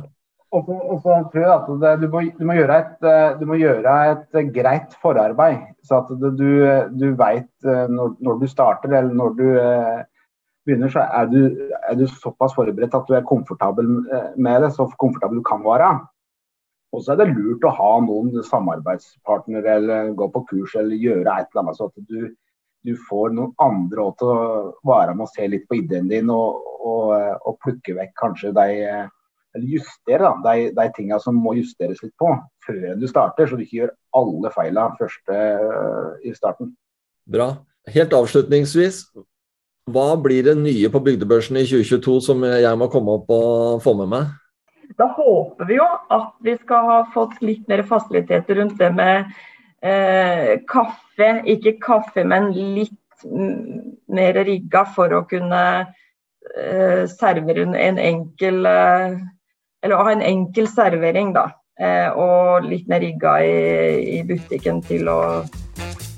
Og 0.56 0.68
så 1.04 1.18
tror 1.28 1.42
jeg 1.42 1.52
at 1.52 1.66
det, 1.82 1.94
du, 2.00 2.06
må, 2.08 2.22
du, 2.32 2.44
må 2.48 2.54
et, 2.56 2.92
du, 3.36 3.42
må, 3.44 3.58
gjøre 3.60 3.96
et, 4.14 4.38
greit 4.54 4.94
forarbeid. 5.02 5.66
Så 5.84 5.98
at 6.00 6.14
det, 6.22 6.30
du, 6.40 6.62
du 6.96 7.10
veit 7.20 7.68
når, 7.68 8.14
når, 8.24 8.38
du 8.40 8.48
starter 8.48 8.94
eller 8.94 9.12
når 9.12 9.34
du 9.36 9.50
begynner, 10.68 10.92
så 10.92 11.02
er 11.04 11.28
du, 11.32 11.40
er 11.80 11.98
du, 11.98 12.04
såpass 12.12 12.54
forberedt 12.56 12.96
at 12.96 13.08
du 13.08 13.16
er 13.16 13.26
komfortabel 13.28 13.88
eh, 14.12 14.30
med 14.36 14.62
det, 14.64 14.72
så 14.76 14.86
komfortabel 15.00 15.40
du 15.40 15.46
kan 15.46 15.64
være. 15.64 15.92
Og 16.94 17.04
så 17.04 17.12
er 17.12 17.20
det 17.20 17.32
lurt 17.34 17.66
å 17.68 17.74
ha 17.76 17.92
noen 18.04 18.36
samarbeidspartnere 18.44 19.78
eller 19.80 20.12
gå 20.16 20.28
på 20.32 20.44
kurs 20.52 20.76
eller 20.78 20.96
gjøre 20.96 21.34
et 21.34 21.50
eller 21.50 21.64
annet, 21.64 21.80
så 21.80 21.90
at 21.90 22.08
du, 22.08 22.30
du 22.88 22.94
får 23.08 23.34
noen 23.36 23.52
andre 23.60 24.08
til 24.20 24.32
å 24.32 24.40
være 24.88 25.16
med 25.16 25.26
og 25.26 25.34
se 25.34 25.48
litt 25.50 25.68
på 25.68 25.82
ideen 25.82 26.08
din 26.08 26.32
og, 26.32 26.64
og, 26.78 27.12
og 27.44 27.58
plukke 27.64 27.96
vekk 27.98 28.16
kanskje 28.22 28.54
de 28.56 28.68
eller 29.56 29.68
justere 29.72 30.28
da, 30.28 30.52
de, 30.52 30.68
de 30.76 30.86
tingene 30.96 31.20
som 31.22 31.36
må 31.40 31.54
justeres 31.58 32.02
litt 32.04 32.14
på 32.20 32.30
før 32.66 32.98
du 33.00 33.06
starter, 33.08 33.48
så 33.48 33.56
du 33.56 33.64
ikke 33.64 33.82
gjør 33.82 33.94
alle 34.18 34.52
feilene 34.54 34.98
første 34.98 35.38
i 36.26 36.34
starten. 36.36 36.74
Bra. 37.28 37.50
Helt 37.88 38.12
avslutningsvis, 38.12 39.06
hva 39.94 40.10
blir 40.20 40.44
det 40.46 40.56
nye 40.60 40.90
på 40.92 41.00
bygdebørsen 41.04 41.58
i 41.60 41.64
2022 41.68 42.18
som 42.28 42.44
jeg 42.48 42.78
må 42.80 42.88
komme 42.92 43.18
opp 43.18 43.32
og 43.34 43.82
få 43.84 43.94
med 43.98 44.12
meg? 44.12 44.30
Da 44.98 45.06
håper 45.14 45.68
vi 45.68 45.76
jo 45.78 45.86
at 46.14 46.32
vi 46.44 46.54
skal 46.58 46.88
ha 46.88 46.98
fått 47.14 47.36
litt 47.44 47.68
mer 47.70 47.84
fasiliteter 47.86 48.58
rundt 48.58 48.78
det 48.80 48.88
med 48.96 49.28
eh, 49.84 50.56
kaffe. 50.70 51.28
Ikke 51.46 51.76
kaffe, 51.82 52.24
men 52.26 52.50
litt 52.56 52.96
mer 54.08 54.38
rigga 54.46 54.84
for 54.94 55.12
å 55.14 55.24
kunne 55.30 55.62
eh, 55.82 57.04
servere 57.10 57.66
en 57.66 57.98
enkel 57.98 58.66
eh, 58.66 59.18
Eller 59.82 60.02
ha 60.02 60.12
en 60.12 60.22
enkel 60.26 60.66
servering, 60.66 61.32
da. 61.36 61.50
Eh, 61.78 62.08
og 62.10 62.66
litt 62.66 62.88
mer 62.90 63.04
rigga 63.04 63.36
i, 63.46 64.18
i 64.18 64.22
butikken 64.26 64.80
til 64.82 65.06
å 65.12 65.18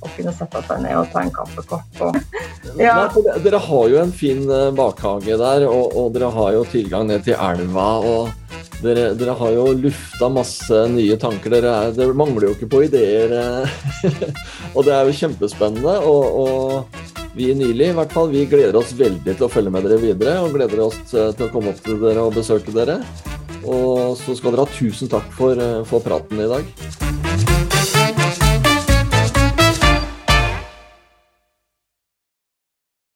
å 0.00 0.10
kunne 0.16 0.32
sette 0.34 0.62
seg 0.66 0.82
ned 0.84 0.98
og 0.98 1.08
ta 1.12 1.24
en 1.24 1.32
kaffekopp. 1.34 2.02
Og, 2.06 2.18
ja. 2.80 2.96
Nei, 3.14 3.38
dere 3.44 3.62
har 3.66 3.88
jo 3.92 4.02
en 4.02 4.14
fin 4.14 4.44
eh, 4.48 4.68
bakhage 4.76 5.38
der, 5.40 5.66
og, 5.68 5.96
og, 5.96 6.12
dere 6.16 6.30
har 6.34 6.54
jo 6.56 6.68
tilgang 6.72 7.08
ned 7.10 7.26
til 7.26 7.38
elva. 7.38 7.90
og 8.00 8.36
Dere, 8.80 9.10
dere 9.12 9.34
har 9.36 9.50
jo 9.52 9.66
lufta 9.76 10.30
masse 10.32 10.76
nye 10.88 11.18
tanker. 11.20 11.52
Dere, 11.52 11.74
er, 11.84 11.96
dere 11.98 12.16
mangler 12.16 12.48
jo 12.48 12.54
ikke 12.56 12.70
på 12.72 12.84
ideer. 12.86 13.34
Eh. 13.36 14.22
og 14.74 14.86
det 14.86 14.96
er 14.96 15.08
jo 15.08 15.18
kjempespennende. 15.20 15.98
og, 16.08 16.40
og 16.40 17.08
vi 17.36 17.52
nylig 17.54 17.92
i 17.92 17.94
hvert 17.94 18.10
fall, 18.10 18.32
vi 18.32 18.42
gleder 18.50 18.74
oss 18.80 18.90
veldig 18.98 19.36
til 19.36 19.46
å 19.46 19.50
følge 19.52 19.70
med 19.70 19.84
dere 19.86 20.00
videre. 20.02 20.38
Og 20.42 20.56
gleder 20.56 20.82
oss 20.88 20.98
til 21.12 21.46
å 21.46 21.52
komme 21.52 21.74
opp 21.74 21.84
til 21.84 22.00
dere 22.02 22.24
og 22.26 22.34
besøke 22.40 22.74
dere. 22.74 23.00
Og 23.60 24.16
så 24.18 24.34
skal 24.36 24.54
dere 24.54 24.64
ha 24.64 24.78
tusen 24.78 25.10
takk 25.12 25.28
for, 25.36 25.58
eh, 25.60 25.84
for 25.84 26.00
praten 26.00 26.40
i 26.40 26.48
dag. 26.48 27.19